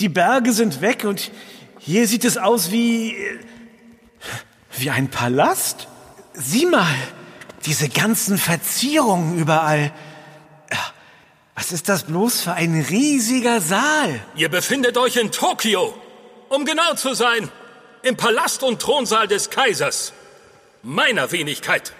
Die 0.00 0.08
Berge 0.08 0.52
sind 0.52 0.80
weg 0.80 1.04
und 1.04 1.30
hier 1.78 2.08
sieht 2.08 2.24
es 2.24 2.36
aus 2.36 2.70
wie 2.70 3.16
wie 4.76 4.90
ein 4.90 5.08
Palast. 5.08 5.86
Sieh 6.32 6.66
mal, 6.66 6.94
diese 7.64 7.88
ganzen 7.88 8.38
Verzierungen 8.38 9.38
überall. 9.38 9.92
Was 11.54 11.70
ist 11.72 11.88
das 11.88 12.04
bloß 12.04 12.42
für 12.42 12.52
ein 12.54 12.84
riesiger 12.90 13.60
Saal? 13.60 14.20
Ihr 14.34 14.48
befindet 14.48 14.96
euch 14.98 15.16
in 15.16 15.30
Tokio. 15.30 15.94
Um 16.48 16.64
genau 16.64 16.94
zu 16.94 17.14
sein, 17.14 17.50
im 18.02 18.16
Palast 18.16 18.62
und 18.62 18.80
Thronsaal 18.80 19.28
des 19.28 19.50
Kaisers. 19.50 20.12
Meiner 20.82 21.30
Wenigkeit. 21.32 21.92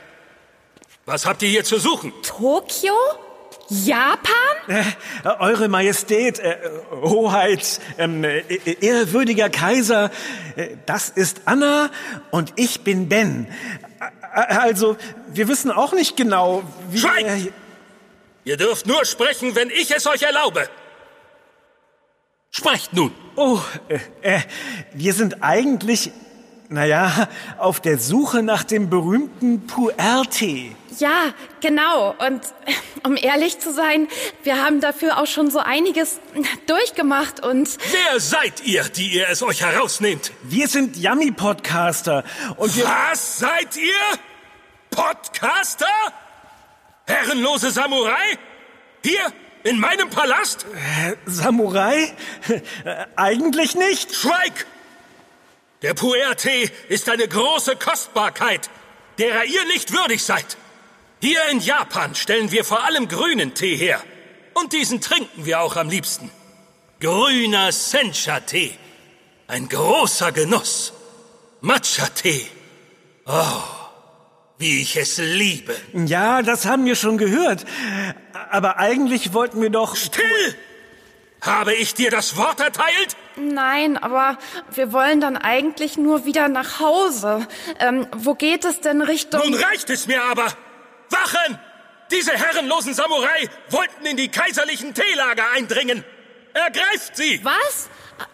Was 1.07 1.25
habt 1.27 1.43
ihr 1.43 1.49
hier 1.49 1.65
zu 1.65 1.79
suchen? 1.79 2.13
Tokio? 2.23 2.95
Japan? 3.69 4.25
Äh, 4.69 4.83
Eure 5.39 5.69
Majestät, 5.69 6.39
äh, 6.39 6.59
Hoheit, 7.03 7.81
ähm, 7.97 8.23
äh, 8.25 8.43
ehrwürdiger 8.81 9.49
Kaiser, 9.49 10.11
äh, 10.57 10.77
das 10.85 11.09
ist 11.09 11.43
Anna 11.47 11.91
und 12.31 12.53
ich 12.57 12.83
bin 12.83 13.09
Ben. 13.09 13.47
Äh, 14.35 14.55
Also, 14.55 14.97
wir 15.33 15.49
wissen 15.49 15.71
auch 15.71 15.93
nicht 15.93 16.17
genau, 16.17 16.63
wie... 16.91 16.99
Schweigt! 16.99 17.53
Ihr 18.45 18.57
dürft 18.57 18.87
nur 18.87 19.05
sprechen, 19.05 19.55
wenn 19.55 19.71
ich 19.71 19.91
es 19.91 20.07
euch 20.07 20.23
erlaube. 20.23 20.69
Sprecht 22.51 22.93
nun. 22.93 23.13
oh, 23.37 23.61
äh, 23.89 23.99
äh, 24.23 24.41
wir 24.93 25.13
sind 25.13 25.43
eigentlich, 25.43 26.13
naja, 26.69 27.29
auf 27.59 27.81
der 27.81 27.99
Suche 27.99 28.43
nach 28.43 28.63
dem 28.63 28.91
berühmten 28.91 29.67
Puerte. 29.67 30.77
Ja, 30.99 31.33
genau. 31.61 32.11
Und 32.11 32.45
äh, 32.67 32.73
um 33.03 33.17
ehrlich 33.17 33.59
zu 33.59 33.73
sein, 33.73 34.07
wir 34.45 34.63
haben 34.63 34.81
dafür 34.81 35.19
auch 35.19 35.27
schon 35.27 35.51
so 35.51 35.59
einiges 35.59 36.21
durchgemacht 36.67 37.45
und 37.45 37.69
Wer 37.91 38.21
seid 38.21 38.65
ihr, 38.65 38.85
die 38.85 39.15
ihr 39.17 39.29
es 39.29 39.43
euch 39.43 39.63
herausnehmt? 39.63 40.31
Wir 40.43 40.69
sind 40.69 40.97
Yummy-Podcaster 40.97 42.25
und 42.57 42.77
wir... 42.77 42.85
Was 42.85 43.39
seid 43.39 43.77
ihr? 43.77 44.19
Podcaster? 44.91 45.87
Herrenlose 47.07 47.71
Samurai? 47.71 48.39
Hier? 49.05 49.33
In 49.63 49.81
meinem 49.81 50.11
Palast? 50.11 50.67
Samurai? 51.25 52.13
Äh, 52.85 53.07
Eigentlich 53.17 53.75
nicht. 53.75 54.15
Schweig! 54.15 54.67
Der 55.83 55.95
Puer-Tee 55.95 56.71
ist 56.89 57.09
eine 57.09 57.29
große 57.29 57.77
Kostbarkeit, 57.77 58.71
derer 59.19 59.45
ihr 59.45 59.65
nicht 59.67 59.93
würdig 59.93 60.23
seid. 60.23 60.57
Hier 61.21 61.41
in 61.51 61.61
Japan 61.61 62.15
stellen 62.15 62.51
wir 62.53 62.65
vor 62.65 62.85
allem 62.85 63.09
grünen 63.09 63.55
Tee 63.55 63.77
her. 63.77 64.03
Und 64.55 64.73
diesen 64.73 65.01
trinken 65.01 65.47
wir 65.47 65.61
auch 65.61 65.77
am 65.77 65.89
liebsten. 65.89 66.31
Grüner 67.01 67.73
Sencha-Tee. 67.73 68.79
Ein 69.47 69.69
großer 69.69 70.33
Genuss. 70.33 70.93
Matcha-Tee. 71.61 72.47
Oh, 73.27 73.63
wie 74.65 74.81
ich 74.81 74.97
es 74.97 75.19
liebe. 75.19 75.77
Ja, 75.93 76.41
das 76.41 76.65
haben 76.65 76.87
wir 76.87 76.97
schon 76.97 77.19
gehört. 77.19 77.67
Aber 78.51 78.79
eigentlich 78.79 79.35
wollten 79.35 79.61
wir 79.61 79.69
doch... 79.69 79.95
Still! 79.95 80.57
Habe 81.43 81.75
ich 81.75 81.93
dir 81.93 82.11
das 82.11 82.39
Wort 82.39 82.61
erteilt? 82.61 83.15
Nein, 83.37 83.99
aber 83.99 84.39
wir 84.73 84.91
wollen 84.95 85.21
dann 85.21 85.37
eigentlich 85.37 85.99
nur 85.99 86.25
wieder 86.25 86.49
nach 86.49 86.81
Hause. 86.81 87.47
Ähm, 87.79 88.07
wo 88.17 88.35
geht 88.35 88.65
es 88.65 88.81
denn 88.81 89.03
Richtung... 89.03 89.43
Nun 89.43 89.53
reicht 89.53 89.91
es 89.91 90.07
mir 90.07 90.23
aber! 90.23 90.47
Wachen! 91.11 91.59
Diese 92.11 92.33
herrenlosen 92.33 92.95
Samurai 92.95 93.51
wollten 93.69 94.07
in 94.07 94.17
die 94.17 94.29
kaiserlichen 94.29 94.95
Teelager 94.95 95.45
eindringen. 95.55 96.03
Ergreift 96.55 97.19
sie! 97.19 97.39
Was? 97.45 97.91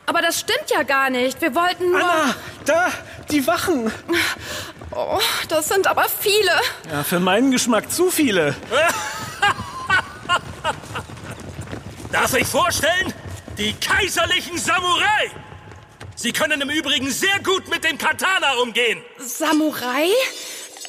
Aber 0.07 0.23
das 0.23 0.39
stimmt 0.39 0.71
ja 0.71 0.85
gar 0.85 1.11
nicht. 1.11 1.41
Wir 1.41 1.57
wollten 1.57 1.91
nur... 1.91 2.05
Anna, 2.05 2.35
da, 2.67 2.93
die 3.33 3.45
Wachen. 3.49 3.91
Oh, 4.93 5.21
das 5.49 5.69
sind 5.69 5.87
aber 5.87 6.07
viele. 6.09 6.51
Ja, 6.91 7.05
für 7.05 7.21
meinen 7.21 7.53
Geschmack 7.53 7.93
zu 7.93 8.11
viele. 8.11 8.57
Darf 12.13 12.35
ich 12.35 12.47
vorstellen? 12.47 13.15
Die 13.57 13.73
kaiserlichen 13.75 14.59
Samurai! 14.59 15.31
Sie 16.17 16.33
können 16.33 16.61
im 16.61 16.71
Übrigen 16.71 17.09
sehr 17.11 17.39
gut 17.43 17.69
mit 17.69 17.85
dem 17.85 17.97
Katana 17.99 18.55
umgehen. 18.63 19.01
Samurai? 19.19 20.09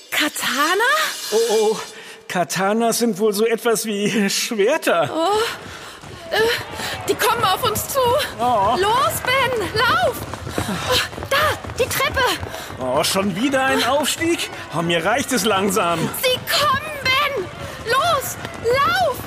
Katana? 0.09 0.83
Oh, 1.31 1.37
oh. 1.51 1.77
Katanas 2.27 2.99
sind 2.99 3.19
wohl 3.19 3.33
so 3.33 3.45
etwas 3.45 3.85
wie 3.85 4.29
Schwerter. 4.29 5.29
Äh, 6.31 6.37
die 7.07 7.15
kommen 7.15 7.43
auf 7.43 7.63
uns 7.63 7.87
zu. 7.89 7.99
Los, 7.99 9.21
Ben, 9.25 9.51
lauf! 9.75 10.15
Oh, 10.57 10.97
da, 11.29 11.37
die 11.79 11.87
Treppe. 11.87 12.21
Oh, 12.79 13.03
schon 13.03 13.35
wieder 13.35 13.65
ein 13.65 13.83
Aufstieg? 13.83 14.49
Oh, 14.77 14.81
mir 14.81 15.03
reicht 15.05 15.31
es 15.31 15.45
langsam. 15.45 15.99
Sie 16.21 16.39
kommen, 16.49 16.91
Ben. 17.03 17.45
Los, 17.85 18.37
lauf! 18.75 19.17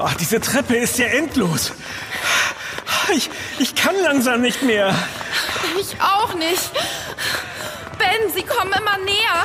Oh, 0.00 0.08
diese 0.20 0.40
Treppe 0.40 0.76
ist 0.76 0.96
ja 0.98 1.06
endlos. 1.06 1.72
Ich, 3.14 3.30
ich 3.58 3.74
kann 3.74 3.96
langsam 4.02 4.40
nicht 4.42 4.62
mehr. 4.62 4.94
Ich 5.80 6.00
auch 6.00 6.34
nicht. 6.34 6.70
Ben, 7.98 8.32
sie 8.32 8.44
kommen 8.44 8.72
immer 8.72 8.98
näher. 8.98 9.44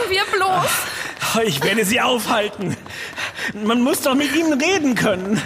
Machen 0.00 0.10
wir 0.10 0.24
bloß? 0.24 1.46
Ich 1.46 1.62
werde 1.62 1.84
sie 1.84 2.00
aufhalten. 2.00 2.76
Man 3.54 3.82
muss 3.82 4.02
doch 4.02 4.14
mit 4.14 4.34
ihnen 4.34 4.60
reden 4.60 4.94
können. 4.94 5.40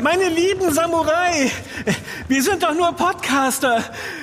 Meine 0.00 0.28
lieben 0.28 0.72
Samurai, 0.72 1.50
wir 2.28 2.42
sind 2.42 2.62
doch 2.62 2.74
nur 2.74 2.92
Podcaster. 2.92 3.82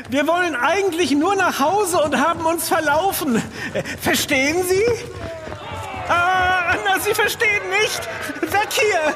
Wir 0.09 0.27
wollen 0.27 0.55
eigentlich 0.55 1.11
nur 1.11 1.35
nach 1.35 1.59
Hause 1.59 2.01
und 2.01 2.17
haben 2.17 2.45
uns 2.45 2.67
verlaufen. 2.67 3.41
Verstehen 4.01 4.65
Sie? 4.67 4.83
Ah, 6.07 6.71
Anna, 6.71 6.99
Sie 6.99 7.13
verstehen 7.13 7.63
nicht. 7.69 8.01
Weg 8.41 8.69
hier. 8.71 9.13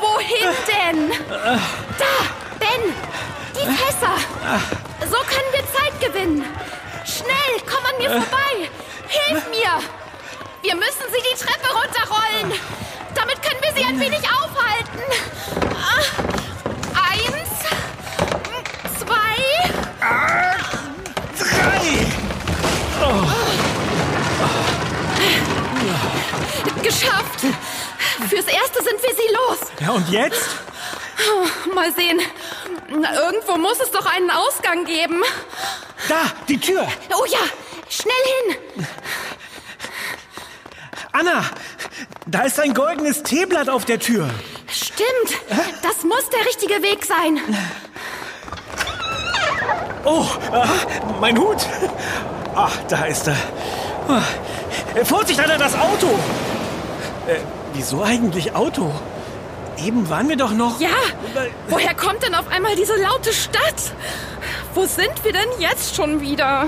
Wohin 0.00 0.54
denn? 0.66 1.10
Da, 1.28 2.58
Ben, 2.58 2.94
die 3.54 3.66
Fässer. 3.76 4.14
So 5.00 5.16
können 5.16 5.52
wir 5.52 5.64
Zeit 5.72 6.00
gewinnen. 6.00 6.44
Schnell, 7.04 7.60
komm 7.66 7.84
an 7.84 7.96
mir 7.98 8.10
vorbei. 8.10 8.70
Hilf 9.08 9.48
mir. 9.50 9.80
Wir 10.62 10.74
müssen 10.76 11.04
sie 11.12 11.20
die 11.20 11.36
Treppe 11.38 11.68
runterrollen. 11.72 12.52
Damit 13.14 13.42
können 13.42 13.60
wir 13.62 13.72
sie 13.74 13.84
ein 13.84 13.98
wenig 13.98 14.20
aufhalten. 14.20 15.02
Eins, 16.94 17.50
zwei. 18.98 19.36
Drei. 21.38 22.06
Geschafft. 26.82 27.40
Fürs 28.28 28.46
Erste 28.46 28.82
sind 28.82 29.02
wir 29.02 29.14
sie 29.14 29.32
los. 29.32 29.58
Ja, 29.80 29.90
und 29.90 30.08
jetzt? 30.10 30.48
Mal 31.74 31.92
sehen. 31.92 32.20
Irgendwo 32.88 33.56
muss 33.56 33.80
es 33.80 33.90
doch 33.90 34.06
einen 34.06 34.30
Ausgang 34.30 34.84
geben. 34.84 35.22
Da, 36.08 36.22
die 36.48 36.58
Tür. 36.58 36.86
Oh 37.14 37.24
ja, 37.26 37.38
schnell 37.88 38.14
hin. 38.46 38.86
Anna, 41.12 41.44
da 42.26 42.42
ist 42.42 42.58
ein 42.60 42.74
goldenes 42.74 43.22
Teeblatt 43.22 43.68
auf 43.68 43.84
der 43.84 43.98
Tür. 43.98 44.28
Stimmt. 44.68 45.40
Das 45.82 46.04
muss 46.04 46.28
der 46.30 46.46
richtige 46.46 46.82
Weg 46.82 47.04
sein. 47.04 47.40
Oh, 50.04 50.24
ah, 50.52 50.66
mein 51.20 51.38
Hut. 51.38 51.58
Ach, 52.54 52.76
da 52.88 53.04
ist 53.04 53.26
er. 53.28 53.36
Ah, 54.08 54.22
Vorsicht, 55.04 55.38
Anna, 55.40 55.58
das 55.58 55.74
Auto. 55.74 56.08
Äh, 57.26 57.36
wieso 57.74 58.02
eigentlich 58.02 58.54
Auto? 58.54 58.92
Eben 59.84 60.08
waren 60.10 60.28
wir 60.28 60.36
doch 60.36 60.52
noch... 60.52 60.80
Ja, 60.80 60.88
woher 61.68 61.94
kommt 61.94 62.22
denn 62.22 62.34
auf 62.34 62.48
einmal 62.48 62.76
diese 62.76 62.94
laute 62.96 63.32
Stadt? 63.32 63.94
Wo 64.74 64.84
sind 64.84 65.24
wir 65.24 65.32
denn 65.32 65.48
jetzt 65.58 65.94
schon 65.96 66.20
wieder? 66.20 66.66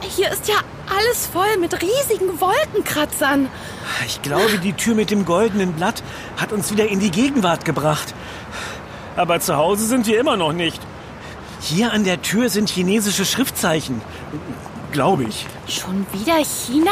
Hier 0.00 0.30
ist 0.30 0.48
ja 0.48 0.54
alles 0.88 1.26
voll 1.26 1.56
mit 1.58 1.74
riesigen 1.82 2.40
Wolkenkratzern. 2.40 3.48
Ich 4.06 4.22
glaube, 4.22 4.58
die 4.58 4.72
Tür 4.72 4.94
mit 4.94 5.10
dem 5.10 5.24
goldenen 5.24 5.74
Blatt 5.74 6.02
hat 6.36 6.52
uns 6.52 6.72
wieder 6.72 6.88
in 6.88 7.00
die 7.00 7.10
Gegenwart 7.10 7.64
gebracht. 7.64 8.14
Aber 9.16 9.40
zu 9.40 9.56
Hause 9.56 9.86
sind 9.86 10.06
wir 10.06 10.18
immer 10.18 10.36
noch 10.36 10.52
nicht. 10.52 10.80
Hier 11.60 11.92
an 11.92 12.04
der 12.04 12.22
Tür 12.22 12.48
sind 12.48 12.70
chinesische 12.70 13.26
Schriftzeichen. 13.26 14.00
Glaube 14.92 15.24
ich. 15.24 15.46
Schon 15.68 16.06
wieder 16.12 16.38
China? 16.38 16.90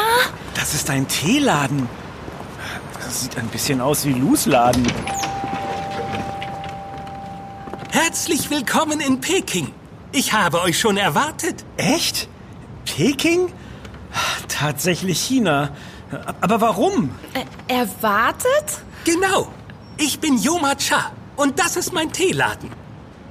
Das 0.53 0.73
ist 0.73 0.89
ein 0.89 1.07
Teeladen. 1.07 1.89
Das 3.03 3.21
sieht 3.21 3.37
ein 3.37 3.47
bisschen 3.47 3.81
aus 3.81 4.05
wie 4.05 4.13
Lus 4.13 4.45
Laden. 4.45 4.85
Herzlich 8.19 8.49
willkommen 8.49 8.99
in 8.99 9.21
Peking. 9.21 9.71
Ich 10.11 10.33
habe 10.33 10.59
euch 10.59 10.77
schon 10.77 10.97
erwartet. 10.97 11.63
Echt? 11.77 12.27
Peking? 12.83 13.49
Tatsächlich 14.49 15.21
China. 15.21 15.69
Aber 16.41 16.59
warum? 16.59 17.15
Äh, 17.33 17.45
erwartet? 17.73 18.83
Genau. 19.05 19.47
Ich 19.97 20.19
bin 20.19 20.37
Yoma 20.37 20.75
Cha 20.75 21.13
und 21.37 21.59
das 21.59 21.77
ist 21.77 21.93
mein 21.93 22.11
Teeladen. 22.11 22.69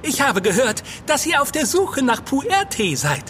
Ich 0.01 0.21
habe 0.21 0.41
gehört, 0.41 0.81
dass 1.05 1.23
ihr 1.27 1.39
auf 1.39 1.51
der 1.51 1.67
Suche 1.67 2.01
nach 2.01 2.23
Pu'er-Tee 2.23 2.95
seid. 2.95 3.25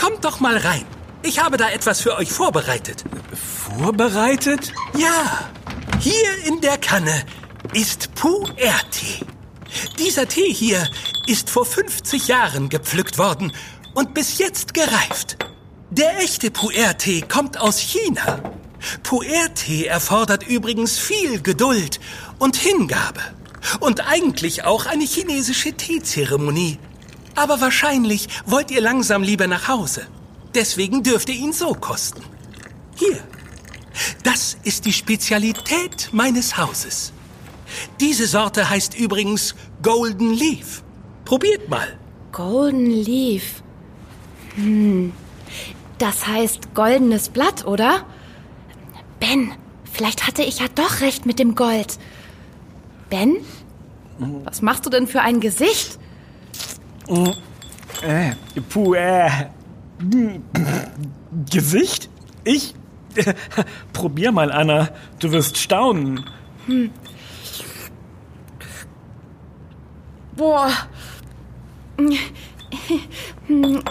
Kommt 0.00 0.24
doch 0.24 0.40
mal 0.40 0.56
rein. 0.56 0.86
Ich 1.22 1.38
habe 1.38 1.58
da 1.58 1.68
etwas 1.68 2.00
für 2.00 2.16
euch 2.16 2.32
vorbereitet. 2.32 3.04
Vorbereitet? 3.34 4.72
Ja, 4.96 5.50
hier 6.00 6.46
in 6.46 6.62
der 6.62 6.78
Kanne 6.78 7.26
ist 7.74 8.08
Pu'er-Tee. 8.16 9.33
Dieser 9.98 10.28
Tee 10.28 10.52
hier 10.52 10.88
ist 11.26 11.50
vor 11.50 11.64
50 11.64 12.28
Jahren 12.28 12.68
gepflückt 12.68 13.18
worden 13.18 13.52
und 13.94 14.14
bis 14.14 14.38
jetzt 14.38 14.74
gereift. 14.74 15.36
Der 15.90 16.18
echte 16.18 16.48
Pu'er-Tee 16.48 17.22
kommt 17.22 17.60
aus 17.60 17.78
China. 17.78 18.40
Pu'er-Tee 19.02 19.86
erfordert 19.86 20.46
übrigens 20.46 20.98
viel 20.98 21.40
Geduld 21.40 22.00
und 22.38 22.56
Hingabe. 22.56 23.20
Und 23.80 24.06
eigentlich 24.06 24.64
auch 24.64 24.86
eine 24.86 25.04
chinesische 25.04 25.72
Teezeremonie. 25.72 26.78
Aber 27.34 27.60
wahrscheinlich 27.60 28.28
wollt 28.46 28.70
ihr 28.70 28.80
langsam 28.80 29.22
lieber 29.22 29.46
nach 29.46 29.68
Hause. 29.68 30.06
Deswegen 30.54 31.02
dürft 31.02 31.28
ihr 31.28 31.36
ihn 31.36 31.52
so 31.52 31.72
kosten. 31.72 32.22
Hier. 32.96 33.22
Das 34.22 34.56
ist 34.64 34.84
die 34.84 34.92
Spezialität 34.92 36.10
meines 36.12 36.56
Hauses. 36.56 37.13
Diese 38.00 38.26
Sorte 38.26 38.68
heißt 38.68 38.98
übrigens 38.98 39.54
Golden 39.82 40.32
Leaf. 40.32 40.82
Probiert 41.24 41.68
mal. 41.68 41.98
Golden 42.32 42.90
Leaf. 42.90 43.62
Hm. 44.56 45.12
Das 45.98 46.26
heißt 46.26 46.74
goldenes 46.74 47.28
Blatt, 47.28 47.64
oder? 47.64 48.04
Ben, 49.20 49.52
vielleicht 49.92 50.26
hatte 50.26 50.42
ich 50.42 50.58
ja 50.58 50.66
doch 50.74 51.00
recht 51.00 51.24
mit 51.26 51.38
dem 51.38 51.54
Gold. 51.54 51.98
Ben? 53.10 53.36
Was 54.18 54.62
machst 54.62 54.86
du 54.86 54.90
denn 54.90 55.06
für 55.06 55.20
ein 55.20 55.40
Gesicht? 55.40 55.98
Äh, 58.02 58.32
puh, 58.68 58.94
äh. 58.94 59.28
Gesicht? 61.50 62.08
Ich? 62.44 62.74
Probier 63.92 64.32
mal, 64.32 64.52
Anna. 64.52 64.90
Du 65.18 65.32
wirst 65.32 65.56
staunen. 65.58 66.24
Boah, 70.36 70.70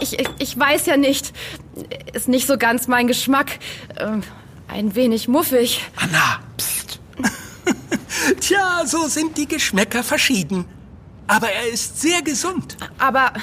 Ich, 0.01 0.17
ich, 0.39 0.60
weiß 0.60 0.86
ja 0.88 0.97
nicht. 0.97 1.34
Ist 2.13 2.27
nicht 2.27 2.47
so 2.47 2.58
ganz 2.58 2.88
mein 2.88 3.08
Geschmack. 3.08 3.60
Ähm, 3.97 4.23
ein 4.67 4.95
wenig 4.95 5.27
muffig. 5.27 5.84
Anna, 5.95 6.39
pst. 6.58 6.99
Tja, 8.39 8.84
so 8.86 9.08
sind 9.08 9.38
die 9.38 9.47
Geschmäcker 9.47 10.03
verschieden. 10.03 10.65
Aber 11.27 11.49
er 11.49 11.67
ist 11.71 12.01
sehr 12.01 12.21
gesund. 12.21 12.77
Aber 12.97 13.34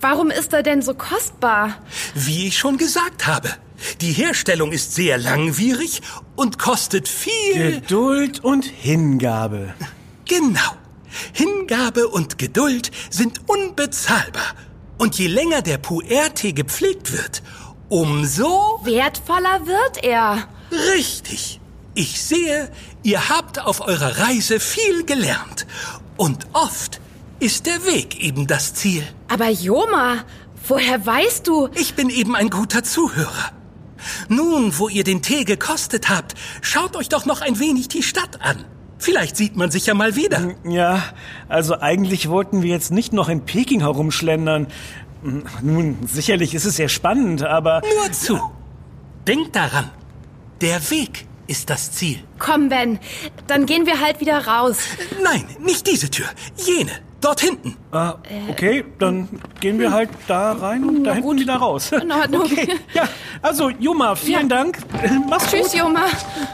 warum 0.00 0.30
ist 0.30 0.52
er 0.52 0.62
denn 0.62 0.82
so 0.82 0.94
kostbar? 0.94 1.78
Wie 2.14 2.48
ich 2.48 2.58
schon 2.58 2.78
gesagt 2.78 3.26
habe. 3.26 3.50
Die 4.00 4.12
Herstellung 4.12 4.72
ist 4.72 4.94
sehr 4.94 5.18
langwierig 5.18 6.00
und 6.34 6.58
kostet 6.58 7.08
viel. 7.08 7.80
Geduld 7.80 8.42
und 8.42 8.64
Hingabe. 8.64 9.74
Genau. 10.24 10.76
Hingabe 11.32 12.08
und 12.08 12.38
Geduld 12.38 12.90
sind 13.10 13.40
unbezahlbar. 13.48 14.54
Und 14.98 15.18
je 15.18 15.26
länger 15.26 15.62
der 15.62 15.78
Puer-Tee 15.78 16.52
gepflegt 16.52 17.12
wird, 17.12 17.42
umso 17.88 18.80
Wertvoller 18.84 19.66
wird 19.66 20.02
er. 20.04 20.48
richtig. 20.94 21.60
Ich 21.94 22.20
sehe, 22.22 22.70
ihr 23.02 23.28
habt 23.30 23.58
auf 23.58 23.80
eurer 23.80 24.18
Reise 24.18 24.60
viel 24.60 25.04
gelernt. 25.04 25.66
Und 26.18 26.46
oft 26.52 27.00
ist 27.40 27.66
der 27.66 27.86
Weg 27.86 28.22
eben 28.22 28.46
das 28.46 28.74
Ziel. 28.74 29.02
Aber 29.28 29.48
Joma, 29.48 30.24
woher 30.68 31.04
weißt 31.04 31.46
du? 31.46 31.68
Ich 31.74 31.94
bin 31.94 32.10
eben 32.10 32.34
ein 32.36 32.50
guter 32.50 32.82
Zuhörer. 32.82 33.50
Nun, 34.28 34.78
wo 34.78 34.88
ihr 34.88 35.04
den 35.04 35.22
Tee 35.22 35.44
gekostet 35.44 36.08
habt, 36.08 36.34
schaut 36.60 36.96
euch 36.96 37.08
doch 37.08 37.24
noch 37.26 37.40
ein 37.40 37.58
wenig 37.58 37.88
die 37.88 38.02
Stadt 38.02 38.40
an. 38.42 38.64
Vielleicht 38.98 39.36
sieht 39.36 39.56
man 39.56 39.70
sich 39.70 39.86
ja 39.86 39.94
mal 39.94 40.16
wieder. 40.16 40.54
Ja, 40.64 41.02
also 41.48 41.78
eigentlich 41.80 42.28
wollten 42.30 42.62
wir 42.62 42.70
jetzt 42.70 42.90
nicht 42.90 43.12
noch 43.12 43.28
in 43.28 43.42
Peking 43.44 43.80
herumschlendern. 43.80 44.68
Nun, 45.62 45.98
sicherlich 46.06 46.54
ist 46.54 46.64
es 46.64 46.76
sehr 46.76 46.88
spannend, 46.88 47.42
aber... 47.42 47.82
Nur 47.98 48.12
zu. 48.12 48.40
Denkt 49.26 49.56
daran, 49.56 49.90
der 50.60 50.90
Weg 50.90 51.26
ist 51.46 51.68
das 51.68 51.92
Ziel. 51.92 52.18
Komm, 52.38 52.68
Ben, 52.68 52.98
dann 53.46 53.66
gehen 53.66 53.86
wir 53.86 54.00
halt 54.00 54.20
wieder 54.20 54.46
raus. 54.46 54.78
Nein, 55.22 55.44
nicht 55.60 55.86
diese 55.86 56.10
Tür, 56.10 56.26
jene, 56.56 56.90
dort 57.20 57.40
hinten. 57.40 57.76
Ah, 57.92 58.14
okay, 58.48 58.84
dann 58.98 59.28
gehen 59.60 59.78
wir 59.78 59.92
halt 59.92 60.10
da 60.28 60.52
rein 60.52 60.84
und 60.84 61.04
da 61.04 61.14
hinten 61.14 61.38
wieder 61.38 61.56
raus. 61.56 61.92
In 61.92 62.10
Ordnung. 62.12 62.42
Okay, 62.50 62.68
ja, 62.94 63.08
also 63.42 63.70
Juma, 63.70 64.14
vielen 64.14 64.48
Ja. 64.48 64.56
Dank. 64.56 64.78
Mach's 65.28 65.50
Tschüss, 65.50 65.72
gut. 65.72 65.80
Joma. 65.80 66.04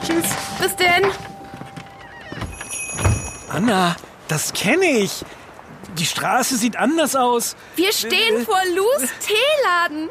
Tschüss. 0.05 0.25
Bis 0.61 0.77
denn. 0.77 1.05
Anna, 3.53 3.97
das 4.29 4.55
kenne 4.55 4.87
ich. 4.87 5.25
Die 5.99 6.07
Straße 6.07 6.57
sieht 6.57 6.77
anders 6.77 7.15
aus. 7.15 7.55
Wir 7.77 7.93
stehen 7.93 8.47
vor 8.47 8.61
Lus 8.75 9.11
Teeladen. 9.21 10.09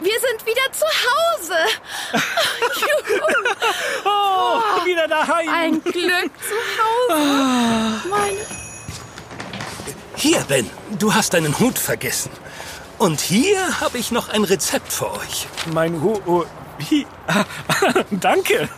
Wir 0.00 0.14
sind 0.20 0.46
wieder 0.46 0.72
zu 0.72 0.84
Hause. 0.84 1.56
Juhu. 2.80 3.20
Oh, 4.04 4.84
wieder 4.84 5.08
daheim. 5.08 5.48
Ein 5.48 5.82
Glück 5.82 6.30
zu 6.38 7.14
Hause. 7.14 8.08
Meine 8.08 8.38
Hier, 10.16 10.40
Ben, 10.48 10.68
du 10.98 11.14
hast 11.14 11.34
deinen 11.34 11.58
Hut 11.58 11.78
vergessen. 11.78 12.30
Und 12.98 13.20
hier 13.20 13.80
habe 13.80 13.98
ich 13.98 14.10
noch 14.12 14.28
ein 14.28 14.44
Rezept 14.44 14.92
für 14.92 15.12
euch. 15.12 15.46
Mein 15.72 16.00
Hu... 16.00 16.20
Oh, 16.26 16.44
danke. 18.10 18.68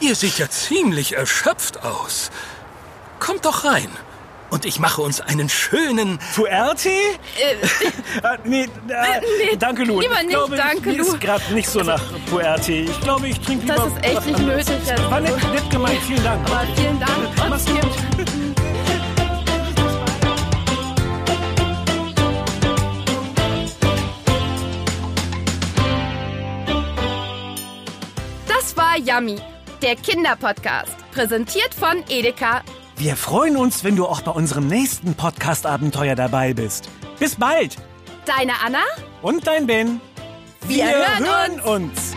Ihr 0.00 0.14
seht 0.14 0.38
ja 0.38 0.48
ziemlich 0.48 1.16
erschöpft 1.16 1.82
aus. 1.82 2.30
Kommt 3.18 3.44
doch 3.44 3.64
rein. 3.64 3.88
Und 4.48 4.64
ich 4.64 4.78
mache 4.78 5.02
uns 5.02 5.20
einen 5.20 5.48
schönen... 5.48 6.20
Fuerte? 6.20 6.90
ah, 8.22 8.36
nee, 8.44 8.62
äh, 8.62 8.68
nee, 9.50 9.56
danke, 9.58 9.82
Lu. 9.82 10.00
lieber 10.00 10.14
ich 10.14 10.26
nicht, 10.26 10.30
glaube, 10.30 10.56
danke, 10.56 10.92
Lu. 10.92 11.02
ist 11.02 11.20
gerade 11.20 11.52
nicht 11.52 11.68
so 11.68 11.80
nach 11.80 12.00
Fuerte. 12.26 12.72
Ich 12.72 13.00
glaube, 13.00 13.28
ich 13.28 13.40
trinke 13.40 13.66
lieber... 13.66 13.74
Das 13.74 13.86
ist 13.86 14.04
echt 14.04 14.26
nicht 14.26 14.38
nötig. 14.38 14.90
Also. 14.90 15.10
War 15.10 15.20
nett, 15.20 15.52
nett 15.52 15.70
gemeint, 15.70 16.00
vielen 16.02 16.22
Dank. 16.22 16.48
Aber 16.48 16.66
vielen 16.76 17.00
Dank. 17.00 17.10
Mach's 17.48 17.66
gut. 17.66 17.80
Das 28.46 28.76
war 28.76 28.96
Yummy, 28.98 29.40
der 29.82 29.96
Kinderpodcast. 29.96 30.94
Präsentiert 31.12 31.74
von 31.74 32.04
Edeka. 32.08 32.62
Wir 32.98 33.14
freuen 33.14 33.58
uns, 33.58 33.84
wenn 33.84 33.94
du 33.94 34.06
auch 34.06 34.22
bei 34.22 34.30
unserem 34.30 34.68
nächsten 34.68 35.14
Podcast-Abenteuer 35.14 36.14
dabei 36.14 36.54
bist. 36.54 36.88
Bis 37.18 37.36
bald. 37.36 37.76
Deine 38.24 38.52
Anna? 38.64 38.82
Und 39.20 39.46
dein 39.46 39.66
Ben. 39.66 40.00
Wir 40.66 40.86
hören 40.86 41.60
uns. 41.60 42.15